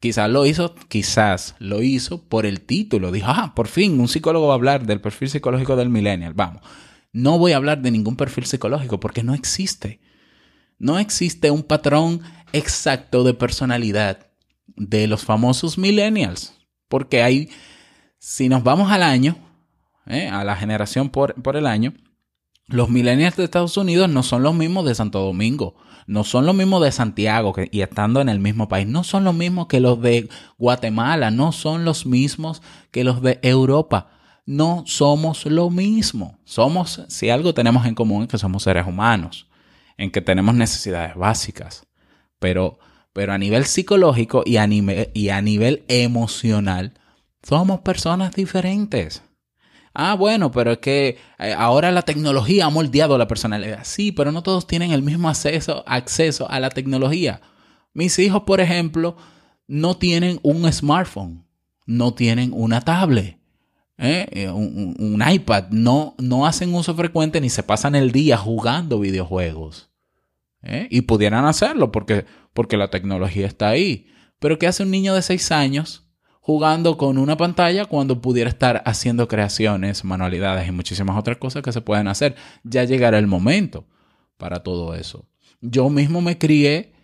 Quizás 0.00 0.30
lo 0.30 0.46
hizo, 0.46 0.74
quizás 0.88 1.56
lo 1.58 1.82
hizo 1.82 2.22
por 2.22 2.46
el 2.46 2.60
título. 2.60 3.10
Dijo, 3.10 3.26
ah, 3.30 3.52
por 3.56 3.66
fin 3.66 3.98
un 3.98 4.06
psicólogo 4.06 4.46
va 4.46 4.54
a 4.54 4.56
hablar 4.56 4.86
del 4.86 5.00
perfil 5.00 5.28
psicológico 5.28 5.74
del 5.74 5.88
millennial. 5.88 6.34
Vamos, 6.34 6.62
no 7.12 7.38
voy 7.38 7.52
a 7.52 7.56
hablar 7.56 7.82
de 7.82 7.90
ningún 7.90 8.16
perfil 8.16 8.46
psicológico 8.46 9.00
porque 9.00 9.24
no 9.24 9.34
existe. 9.34 10.00
No 10.78 11.00
existe 11.00 11.50
un 11.50 11.64
patrón 11.64 12.22
exacto 12.52 13.24
de 13.24 13.34
personalidad 13.34 14.28
de 14.76 15.08
los 15.08 15.24
famosos 15.24 15.78
millennials. 15.78 16.54
Porque 16.88 17.22
hay, 17.22 17.50
si 18.18 18.48
nos 18.48 18.62
vamos 18.62 18.92
al 18.92 19.02
año, 19.02 19.36
eh, 20.06 20.28
a 20.28 20.44
la 20.44 20.54
generación 20.54 21.10
por, 21.10 21.34
por 21.42 21.56
el 21.56 21.66
año, 21.66 21.92
los 22.66 22.88
millennials 22.88 23.36
de 23.36 23.44
Estados 23.44 23.76
Unidos 23.76 24.08
no 24.08 24.22
son 24.22 24.44
los 24.44 24.54
mismos 24.54 24.86
de 24.86 24.94
Santo 24.94 25.18
Domingo 25.18 25.74
no 26.08 26.24
son 26.24 26.46
los 26.46 26.54
mismos 26.54 26.82
de 26.82 26.90
Santiago 26.90 27.54
y 27.70 27.82
estando 27.82 28.22
en 28.22 28.30
el 28.30 28.40
mismo 28.40 28.66
país, 28.66 28.88
no 28.88 29.04
son 29.04 29.24
los 29.24 29.34
mismos 29.34 29.66
que 29.66 29.78
los 29.78 30.00
de 30.00 30.30
Guatemala, 30.56 31.30
no 31.30 31.52
son 31.52 31.84
los 31.84 32.06
mismos 32.06 32.62
que 32.90 33.04
los 33.04 33.20
de 33.20 33.38
Europa. 33.42 34.08
No 34.46 34.84
somos 34.86 35.44
lo 35.44 35.68
mismo. 35.68 36.38
Somos, 36.44 37.04
si 37.08 37.28
algo 37.28 37.52
tenemos 37.52 37.84
en 37.84 37.94
común 37.94 38.22
es 38.22 38.28
que 38.30 38.38
somos 38.38 38.62
seres 38.62 38.86
humanos, 38.86 39.48
en 39.98 40.10
que 40.10 40.22
tenemos 40.22 40.54
necesidades 40.54 41.14
básicas, 41.14 41.86
pero, 42.38 42.78
pero 43.12 43.34
a 43.34 43.38
nivel 43.38 43.66
psicológico 43.66 44.42
y 44.46 44.56
a 44.56 44.66
y 44.66 45.28
a 45.28 45.42
nivel 45.42 45.84
emocional, 45.88 46.94
somos 47.42 47.80
personas 47.80 48.34
diferentes. 48.34 49.22
Ah, 50.00 50.14
bueno, 50.14 50.52
pero 50.52 50.70
es 50.70 50.78
que 50.78 51.18
eh, 51.40 51.52
ahora 51.58 51.90
la 51.90 52.02
tecnología 52.02 52.66
ha 52.66 52.70
moldeado 52.70 53.18
la 53.18 53.26
personalidad. 53.26 53.80
Sí, 53.82 54.12
pero 54.12 54.30
no 54.30 54.44
todos 54.44 54.64
tienen 54.64 54.92
el 54.92 55.02
mismo 55.02 55.28
acceso, 55.28 55.82
acceso 55.88 56.48
a 56.48 56.60
la 56.60 56.70
tecnología. 56.70 57.40
Mis 57.94 58.16
hijos, 58.20 58.44
por 58.44 58.60
ejemplo, 58.60 59.16
no 59.66 59.96
tienen 59.96 60.38
un 60.44 60.72
smartphone, 60.72 61.44
no 61.84 62.14
tienen 62.14 62.52
una 62.54 62.80
tablet, 62.80 63.40
¿eh? 63.96 64.28
Eh, 64.30 64.48
un, 64.48 65.20
iPad, 65.28 65.70
no, 65.70 66.14
no 66.18 66.46
hacen 66.46 66.72
uso 66.76 66.94
frecuente 66.94 67.40
ni 67.40 67.50
se 67.50 67.64
pasan 67.64 67.96
el 67.96 68.12
día 68.12 68.36
jugando 68.36 69.00
videojuegos. 69.00 69.90
Y 70.90 71.00
pudieran 71.02 71.44
hacerlo 71.44 71.90
porque, 71.90 72.24
porque 72.52 72.76
la 72.76 72.88
tecnología 72.88 73.48
está 73.48 73.70
ahí. 73.70 74.06
Pero 74.38 74.60
¿qué 74.60 74.68
hace 74.68 74.84
un 74.84 74.92
niño 74.92 75.16
de 75.16 75.22
6 75.22 75.50
años? 75.50 76.07
Jugando 76.48 76.96
con 76.96 77.18
una 77.18 77.36
pantalla 77.36 77.84
cuando 77.84 78.22
pudiera 78.22 78.48
estar 78.48 78.82
haciendo 78.86 79.28
creaciones, 79.28 80.02
manualidades 80.02 80.66
y 80.66 80.72
muchísimas 80.72 81.18
otras 81.18 81.36
cosas 81.36 81.62
que 81.62 81.72
se 81.72 81.82
pueden 81.82 82.08
hacer. 82.08 82.36
Ya 82.64 82.84
llegará 82.84 83.18
el 83.18 83.26
momento 83.26 83.84
para 84.38 84.62
todo 84.62 84.94
eso. 84.94 85.26
Yo 85.60 85.90
mismo 85.90 86.22
me 86.22 86.38
crié 86.38 86.94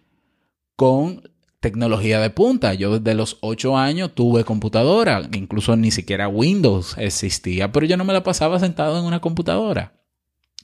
con 0.76 1.28
tecnología 1.60 2.20
de 2.20 2.30
punta. 2.30 2.72
Yo 2.72 2.98
desde 2.98 3.14
los 3.14 3.36
8 3.42 3.76
años 3.76 4.14
tuve 4.14 4.44
computadora, 4.44 5.28
incluso 5.34 5.76
ni 5.76 5.90
siquiera 5.90 6.26
Windows 6.26 6.96
existía, 6.96 7.70
pero 7.70 7.84
yo 7.84 7.98
no 7.98 8.06
me 8.06 8.14
la 8.14 8.22
pasaba 8.22 8.58
sentado 8.58 8.98
en 8.98 9.04
una 9.04 9.20
computadora. 9.20 9.92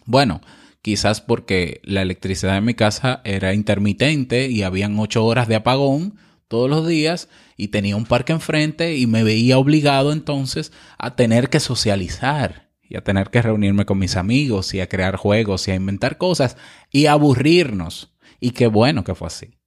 Bueno, 0.06 0.40
quizás 0.80 1.20
porque 1.20 1.82
la 1.84 2.00
electricidad 2.00 2.56
en 2.56 2.64
mi 2.64 2.72
casa 2.72 3.20
era 3.24 3.52
intermitente 3.52 4.48
y 4.48 4.62
habían 4.62 4.98
8 4.98 5.22
horas 5.22 5.48
de 5.48 5.56
apagón 5.56 6.14
todos 6.48 6.68
los 6.68 6.88
días 6.88 7.28
y 7.60 7.68
tenía 7.68 7.94
un 7.94 8.06
parque 8.06 8.32
enfrente 8.32 8.96
y 8.96 9.06
me 9.06 9.22
veía 9.22 9.58
obligado 9.58 10.12
entonces 10.12 10.72
a 10.96 11.14
tener 11.14 11.50
que 11.50 11.60
socializar 11.60 12.70
y 12.82 12.96
a 12.96 13.04
tener 13.04 13.28
que 13.28 13.42
reunirme 13.42 13.84
con 13.84 13.98
mis 13.98 14.16
amigos 14.16 14.72
y 14.72 14.80
a 14.80 14.88
crear 14.88 15.16
juegos 15.16 15.68
y 15.68 15.72
a 15.72 15.74
inventar 15.74 16.16
cosas 16.16 16.56
y 16.90 17.04
a 17.04 17.12
aburrirnos. 17.12 18.16
Y 18.40 18.52
qué 18.52 18.66
bueno 18.66 19.04
que 19.04 19.14
fue 19.14 19.26
así. 19.26 19.58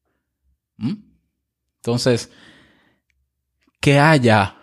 ¿Mm? 0.77 1.03
Entonces, 1.75 2.31
que 3.79 3.99
haya 3.99 4.57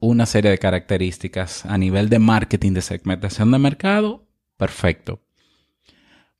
una 0.00 0.24
serie 0.24 0.50
de 0.50 0.58
características 0.58 1.66
a 1.66 1.76
nivel 1.76 2.08
de 2.08 2.18
marketing, 2.18 2.72
de 2.72 2.80
segmentación 2.80 3.50
de 3.50 3.58
mercado, 3.58 4.26
perfecto. 4.56 5.20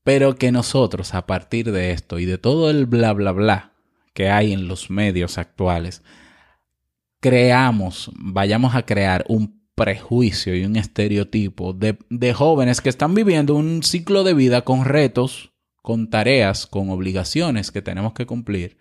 Pero 0.03 0.37
que 0.37 0.53
nosotros 0.53 1.13
a 1.13 1.27
partir 1.27 1.71
de 1.71 1.93
esto 1.93 2.19
y 2.19 2.25
de 2.25 2.39
todo 2.39 2.71
el 2.71 2.87
bla, 2.87 3.13
bla, 3.13 3.33
bla, 3.33 3.74
que 4.15 4.31
hay 4.31 4.53
en 4.53 4.69
los 4.69 4.89
medios 4.89 5.37
actuales, 5.37 6.03
creamos, 7.21 8.11
vayamos 8.15 8.75
a 8.75 8.87
crear 8.87 9.25
un 9.29 9.63
prejuicio 9.75 10.55
y 10.55 10.65
un 10.65 10.77
estereotipo 10.77 11.73
de, 11.73 11.99
de, 12.09 12.33
jóvenes 12.33 12.81
que 12.81 12.89
están 12.89 13.15
viviendo 13.15 13.55
un 13.55 13.83
ciclo 13.83 14.23
de 14.23 14.35
vida 14.35 14.63
con 14.63 14.85
retos, 14.85 15.53
con 15.83 16.09
tareas, 16.09 16.67
con 16.67 16.91
obligaciones 16.91 17.71
que 17.73 17.83
tenemos 17.83 18.15
que 18.15 18.25
cumplir, 18.25 18.79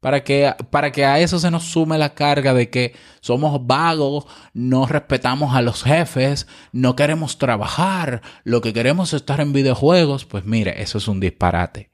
para 0.00 0.22
que, 0.22 0.54
para 0.70 0.92
que 0.92 1.04
a 1.04 1.18
eso 1.18 1.40
se 1.40 1.50
nos 1.50 1.64
sume 1.64 1.98
la 1.98 2.14
carga 2.14 2.54
de 2.54 2.70
que 2.70 2.94
somos 3.20 3.66
vagos, 3.66 4.26
no 4.52 4.86
respetamos 4.86 5.56
a 5.56 5.62
los 5.62 5.82
jefes, 5.82 6.46
no 6.70 6.94
queremos 6.94 7.38
trabajar, 7.38 8.22
lo 8.44 8.60
que 8.60 8.72
queremos 8.72 9.12
es 9.12 9.22
estar 9.22 9.40
en 9.40 9.52
videojuegos, 9.52 10.24
pues 10.24 10.44
mire, 10.44 10.82
eso 10.82 10.98
es 10.98 11.08
un 11.08 11.18
disparate. 11.18 11.90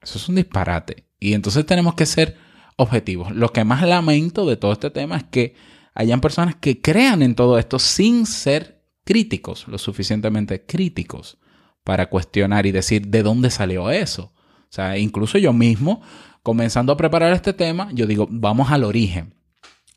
Eso 0.00 0.18
es 0.18 0.28
un 0.28 0.36
disparate. 0.36 1.07
Y 1.20 1.34
entonces 1.34 1.66
tenemos 1.66 1.94
que 1.94 2.06
ser 2.06 2.36
objetivos. 2.76 3.32
Lo 3.32 3.52
que 3.52 3.64
más 3.64 3.82
lamento 3.82 4.46
de 4.46 4.56
todo 4.56 4.72
este 4.72 4.90
tema 4.90 5.16
es 5.16 5.24
que 5.24 5.54
hayan 5.94 6.20
personas 6.20 6.54
que 6.54 6.80
crean 6.80 7.22
en 7.22 7.34
todo 7.34 7.58
esto 7.58 7.78
sin 7.78 8.24
ser 8.24 8.82
críticos, 9.04 9.66
lo 9.68 9.78
suficientemente 9.78 10.64
críticos 10.64 11.38
para 11.82 12.10
cuestionar 12.10 12.66
y 12.66 12.72
decir 12.72 13.08
de 13.08 13.22
dónde 13.22 13.50
salió 13.50 13.90
eso. 13.90 14.32
O 14.34 14.70
sea, 14.70 14.98
incluso 14.98 15.38
yo 15.38 15.52
mismo, 15.52 16.02
comenzando 16.42 16.92
a 16.92 16.96
preparar 16.96 17.32
este 17.32 17.52
tema, 17.52 17.88
yo 17.92 18.06
digo, 18.06 18.28
vamos 18.30 18.70
al 18.70 18.84
origen. 18.84 19.34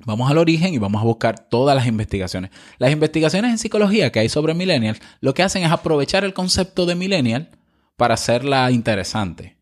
Vamos 0.05 0.31
al 0.31 0.39
origen 0.39 0.73
y 0.73 0.79
vamos 0.79 1.01
a 1.01 1.05
buscar 1.05 1.49
todas 1.49 1.75
las 1.75 1.85
investigaciones. 1.85 2.49
Las 2.79 2.91
investigaciones 2.91 3.51
en 3.51 3.57
psicología 3.57 4.11
que 4.11 4.19
hay 4.19 4.29
sobre 4.29 4.53
millennials, 4.53 4.99
lo 5.19 5.33
que 5.33 5.43
hacen 5.43 5.63
es 5.63 5.71
aprovechar 5.71 6.23
el 6.23 6.33
concepto 6.33 6.85
de 6.85 6.95
millennial 6.95 7.51
para 7.97 8.15
hacerla 8.15 8.71
interesante. 8.71 9.60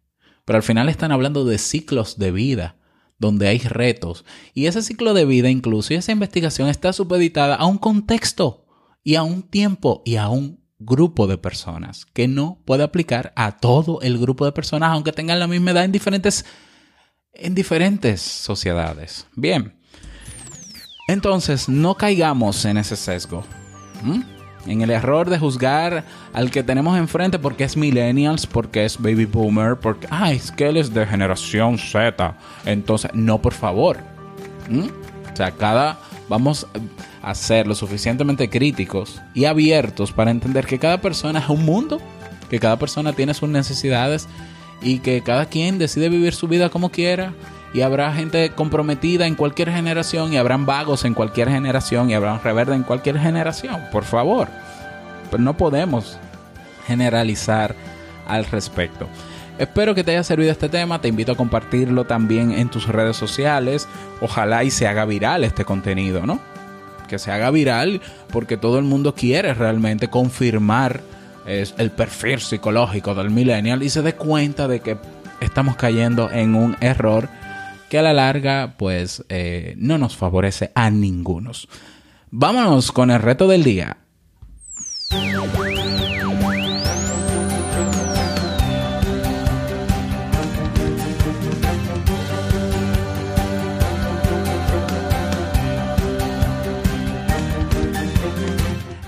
Pero 0.50 0.58
al 0.58 0.64
final 0.64 0.90
están 0.90 1.12
hablando 1.12 1.46
de 1.46 1.60
ciclos 1.60 2.18
de 2.18 2.32
vida, 2.32 2.76
donde 3.20 3.48
hay 3.48 3.60
retos. 3.60 4.26
Y 4.56 4.66
ese 4.66 4.82
ciclo 4.82 5.14
de 5.14 5.24
vida 5.24 5.52
incluso 5.52 5.94
y 5.94 5.98
esa 5.98 6.12
investigación 6.12 6.70
está 6.70 6.92
supeditada 6.92 7.54
a 7.54 7.68
un 7.68 7.78
contexto 7.78 8.66
y 9.04 9.14
a 9.14 9.22
un 9.22 9.44
tiempo 9.44 10.02
y 10.06 10.16
a 10.16 10.28
un 10.30 10.60
grupo 10.80 11.28
de 11.28 11.38
personas 11.38 12.08
que 12.14 12.28
no 12.28 12.64
puede 12.66 12.82
aplicar 12.82 13.32
a 13.36 13.58
todo 13.60 14.02
el 14.02 14.18
grupo 14.18 14.44
de 14.44 14.52
personas 14.52 14.90
aunque 14.90 15.12
tengan 15.12 15.38
la 15.38 15.46
misma 15.46 15.70
edad 15.70 15.86
en 15.86 15.92
diferentes 15.92 16.44
en 17.32 17.54
diferentes 17.54 18.20
sociedades. 18.20 19.28
Bien. 19.36 19.80
Entonces, 21.08 21.70
no 21.70 21.94
caigamos 21.94 22.66
en 22.66 22.78
ese 22.78 22.96
sesgo. 22.96 23.44
¿Mm? 24.02 24.38
En 24.65 24.82
el 24.82 24.89
error 24.89 25.30
de 25.30 25.39
juzgar 25.39 26.04
al 26.34 26.52
que 26.52 26.63
tenemos 26.63 26.98
enfrente 26.98 27.39
porque 27.39 27.63
es 27.63 27.78
millennials, 27.78 28.45
porque 28.45 28.86
es 28.86 28.98
baby 28.98 29.26
boomer, 29.26 29.78
porque, 29.78 30.08
ay, 30.10 30.36
es 30.36 30.52
que 30.52 30.67
él 30.67 30.78
es 30.78 30.93
de 30.93 31.06
generación 31.06 31.78
Z. 31.78 32.36
Entonces, 32.65 33.12
no, 33.13 33.41
por 33.41 33.54
favor. 33.54 33.98
¿Mm? 34.69 34.88
O 35.32 35.36
sea, 35.36 35.52
cada, 35.52 36.00
vamos 36.28 36.67
a 37.22 37.36
ser 37.36 37.67
lo 37.67 37.76
suficientemente 37.76 38.50
críticos 38.50 39.22
y 39.34 39.45
abiertos 39.45 40.12
para 40.12 40.32
entender 40.32 40.65
que 40.65 40.80
cada 40.80 41.02
persona 41.02 41.39
es 41.39 41.50
un 41.50 41.65
mundo, 41.65 42.00
que 42.50 42.60
cada 42.60 42.78
persona 42.78 43.13
tiene 43.13 43.34
sus 43.34 43.50
necesidades 43.50 44.28
y 44.82 45.00
que 45.00 45.22
cada 45.22 45.46
quien 45.46 45.78
decide 45.78 46.10
vivir 46.10 46.34
su 46.34 46.48
vida 46.48 46.70
como 46.70 46.89
quiera 46.89 47.34
y 47.74 47.82
habrá 47.82 48.13
gente 48.13 48.52
comprometida 48.52 49.28
en 49.28 49.36
cualquier 49.36 49.72
generación 49.72 50.34
y 50.34 50.38
habrán 50.38 50.65
vagos 50.65 51.06
en 51.06 51.13
cualquier 51.13 51.50
generación 51.50 52.10
y 52.10 52.13
habrán 52.13 52.42
reverde 52.42 52.76
en 52.76 52.84
cualquier 52.84 53.20
generación, 53.20 53.82
por 53.92 54.04
favor. 54.04 54.48
Pero 55.30 55.44
no 55.44 55.56
podemos 55.56 56.18
generalizar 56.88 57.76
al 58.28 58.46
respecto. 58.46 59.08
Espero 59.60 59.94
que 59.94 60.04
te 60.04 60.12
haya 60.12 60.24
servido 60.24 60.52
este 60.52 60.70
tema, 60.70 61.02
te 61.02 61.10
invito 61.10 61.34
a 61.34 61.38
compartirlo 61.38 62.06
también 62.06 62.52
en 62.54 62.70
tus 62.70 62.88
redes 62.88 63.18
sociales, 63.18 63.88
ojalá 64.22 64.63
y 64.63 64.72
se 64.72 64.88
haga 64.88 65.06
viral 65.06 65.44
este 65.44 65.65
contenido, 65.65 66.26
¿no? 66.26 66.39
Que 67.10 67.20
se 67.20 67.32
haga 67.32 67.52
viral 67.52 68.02
porque 68.32 68.56
todo 68.56 68.80
el 68.80 68.86
mundo 68.86 69.13
quiere 69.13 69.54
realmente 69.54 70.08
confirmar 70.08 71.02
es 71.50 71.74
el 71.78 71.92
perfil 71.92 72.40
psicológico 72.40 73.16
del 73.16 73.32
millennial 73.32 73.82
y 73.84 73.90
se 73.90 74.02
dé 74.02 74.14
cuenta 74.14 74.68
de 74.68 74.82
que 74.82 74.98
estamos 75.42 75.76
cayendo 75.76 76.30
en 76.30 76.56
un 76.56 76.78
error 76.80 77.28
que 77.90 77.98
a 77.98 78.04
la 78.04 78.14
larga 78.14 78.76
pues 78.78 79.26
eh, 79.30 79.74
no 79.78 79.98
nos 79.98 80.16
favorece 80.16 80.72
a 80.76 80.90
ninguno. 80.92 81.52
Vámonos 82.30 82.92
con 82.92 83.10
el 83.10 83.22
reto 83.22 83.48
del 83.48 83.64
día. 83.64 83.98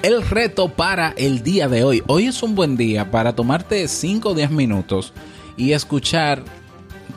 El 0.03 0.27
reto 0.27 0.69
para 0.69 1.13
el 1.15 1.43
día 1.43 1.67
de 1.67 1.83
hoy. 1.83 2.01
Hoy 2.07 2.25
es 2.25 2.41
un 2.41 2.55
buen 2.55 2.75
día 2.75 3.11
para 3.11 3.35
tomarte 3.35 3.87
5 3.87 4.29
o 4.29 4.33
10 4.33 4.49
minutos 4.49 5.13
y 5.57 5.73
escuchar 5.73 6.41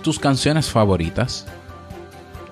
tus 0.02 0.18
canciones 0.18 0.68
favoritas. 0.68 1.46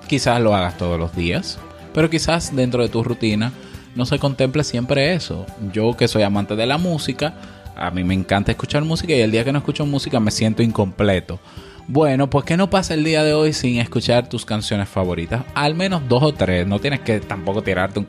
Quizás 0.07 0.41
lo 0.41 0.55
hagas 0.55 0.75
todos 0.75 0.99
los 0.99 1.15
días, 1.15 1.59
pero 1.93 2.09
quizás 2.09 2.55
dentro 2.55 2.81
de 2.81 2.89
tu 2.89 3.03
rutina 3.03 3.53
no 3.95 4.07
se 4.07 4.17
contemple 4.17 4.63
siempre 4.63 5.13
eso. 5.13 5.45
Yo 5.71 5.95
que 5.95 6.07
soy 6.07 6.23
amante 6.23 6.55
de 6.55 6.65
la 6.65 6.79
música, 6.79 7.35
a 7.75 7.91
mí 7.91 8.03
me 8.03 8.15
encanta 8.15 8.51
escuchar 8.51 8.83
música 8.83 9.13
y 9.13 9.21
el 9.21 9.29
día 9.29 9.43
que 9.43 9.51
no 9.51 9.59
escucho 9.59 9.85
música 9.85 10.19
me 10.19 10.31
siento 10.31 10.63
incompleto. 10.63 11.39
Bueno, 11.87 12.29
pues 12.29 12.45
que 12.45 12.55
no 12.55 12.69
pasa 12.69 12.93
el 12.93 13.03
día 13.03 13.23
de 13.23 13.33
hoy 13.33 13.51
sin 13.51 13.77
escuchar 13.77 14.29
tus 14.29 14.45
canciones 14.45 14.87
favoritas. 14.87 15.43
Al 15.53 15.75
menos 15.75 16.01
dos 16.07 16.23
o 16.23 16.33
tres. 16.33 16.65
No 16.65 16.79
tienes 16.79 17.01
que 17.01 17.19
tampoco 17.19 17.61
tirarte 17.61 17.99
un, 17.99 18.07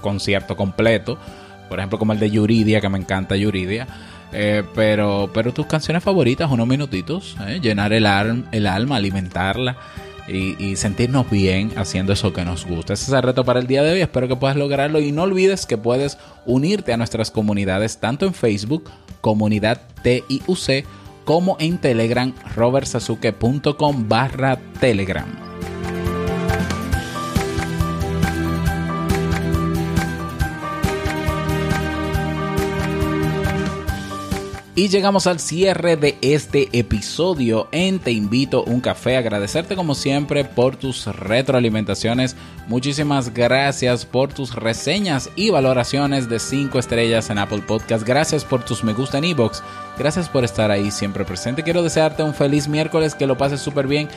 concierto 0.00 0.56
completo. 0.56 1.18
Por 1.68 1.78
ejemplo, 1.78 1.98
como 1.98 2.12
el 2.12 2.18
de 2.18 2.30
Yuridia, 2.30 2.80
que 2.80 2.88
me 2.90 2.98
encanta 2.98 3.36
Yuridia. 3.36 3.86
Eh, 4.32 4.64
pero, 4.74 5.30
pero 5.32 5.52
tus 5.54 5.66
canciones 5.66 6.02
favoritas, 6.02 6.50
unos 6.50 6.66
minutitos. 6.66 7.36
Eh, 7.46 7.58
llenar 7.62 7.94
el, 7.94 8.04
alma, 8.06 8.96
alimentarla. 8.96 9.76
Y, 10.28 10.56
y, 10.62 10.76
sentirnos 10.76 11.30
bien 11.30 11.72
haciendo 11.76 12.12
eso 12.12 12.32
que 12.32 12.44
nos 12.44 12.64
gusta. 12.66 12.94
Ese 12.94 13.04
es 13.04 13.12
el 13.12 13.22
reto 13.22 13.44
para 13.44 13.60
el 13.60 13.66
día 13.66 13.82
de 13.82 13.92
hoy. 13.92 14.00
Espero 14.02 14.28
que 14.28 14.36
puedas 14.36 14.56
lograrlo. 14.56 15.00
Y 15.00 15.10
no 15.10 15.22
olvides 15.22 15.64
que 15.64 15.78
puedes 15.78 16.18
unirte 16.44 16.92
a 16.92 16.96
nuestras 16.98 17.30
comunidades, 17.30 17.98
tanto 17.98 18.26
en 18.26 18.34
Facebook, 18.34 18.90
comunidad 19.22 19.80
TIUC, 20.02 20.84
como 21.24 21.56
en 21.58 21.78
Telegram, 21.78 22.32
robertsasuke.com 22.54 24.08
barra 24.08 24.58
Telegram. 24.80 25.26
Y 34.76 34.88
llegamos 34.88 35.28
al 35.28 35.38
cierre 35.38 35.96
de 35.96 36.18
este 36.20 36.68
episodio 36.72 37.68
en 37.70 38.00
Te 38.00 38.10
invito 38.10 38.64
un 38.64 38.80
café. 38.80 39.16
Agradecerte 39.16 39.76
como 39.76 39.94
siempre 39.94 40.44
por 40.44 40.74
tus 40.74 41.06
retroalimentaciones. 41.06 42.34
Muchísimas 42.66 43.32
gracias 43.32 44.04
por 44.04 44.32
tus 44.32 44.56
reseñas 44.56 45.30
y 45.36 45.50
valoraciones 45.50 46.28
de 46.28 46.40
5 46.40 46.76
estrellas 46.80 47.30
en 47.30 47.38
Apple 47.38 47.62
Podcast. 47.64 48.04
Gracias 48.04 48.44
por 48.44 48.64
tus 48.64 48.82
me 48.82 48.94
gusta 48.94 49.18
en 49.18 49.26
iBox. 49.26 49.62
Gracias 49.96 50.28
por 50.28 50.42
estar 50.42 50.72
ahí 50.72 50.90
siempre 50.90 51.24
presente. 51.24 51.62
Quiero 51.62 51.84
desearte 51.84 52.24
un 52.24 52.34
feliz 52.34 52.66
miércoles, 52.66 53.14
que 53.14 53.28
lo 53.28 53.38
pases 53.38 53.60
súper 53.60 53.86
bien. 53.86 54.08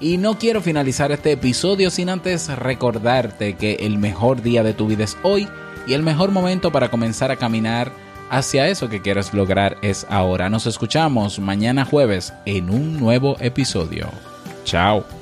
Y 0.00 0.16
no 0.16 0.40
quiero 0.40 0.60
finalizar 0.60 1.12
este 1.12 1.30
episodio 1.30 1.88
sin 1.88 2.08
antes 2.08 2.48
recordarte 2.48 3.54
que 3.54 3.74
el 3.74 3.98
mejor 3.98 4.42
día 4.42 4.64
de 4.64 4.74
tu 4.74 4.88
vida 4.88 5.04
es 5.04 5.16
hoy 5.22 5.48
y 5.86 5.92
el 5.92 6.02
mejor 6.02 6.32
momento 6.32 6.72
para 6.72 6.90
comenzar 6.90 7.30
a 7.30 7.36
caminar 7.36 7.92
hacia 8.30 8.68
eso 8.68 8.88
que 8.88 9.02
quieres 9.02 9.34
lograr 9.34 9.76
es 9.82 10.06
ahora. 10.08 10.48
Nos 10.48 10.66
escuchamos 10.66 11.38
mañana 11.38 11.84
jueves 11.84 12.32
en 12.46 12.70
un 12.70 12.98
nuevo 12.98 13.36
episodio. 13.40 14.08
Chao. 14.64 15.19